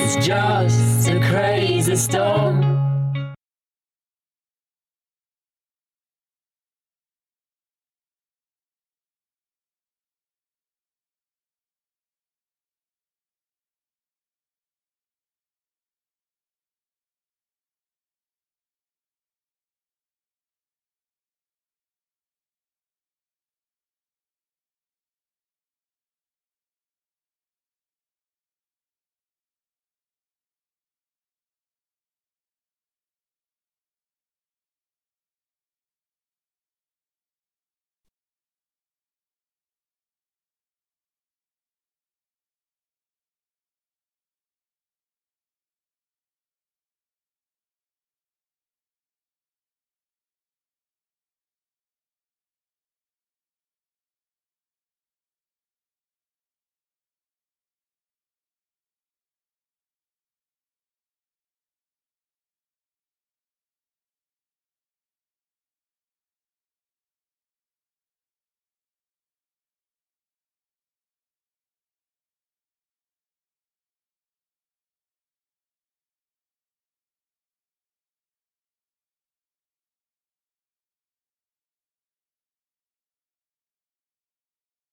It's 0.00 0.24
just 0.24 1.08
a 1.08 1.18
crazy 1.28 1.96
storm. 1.96 2.65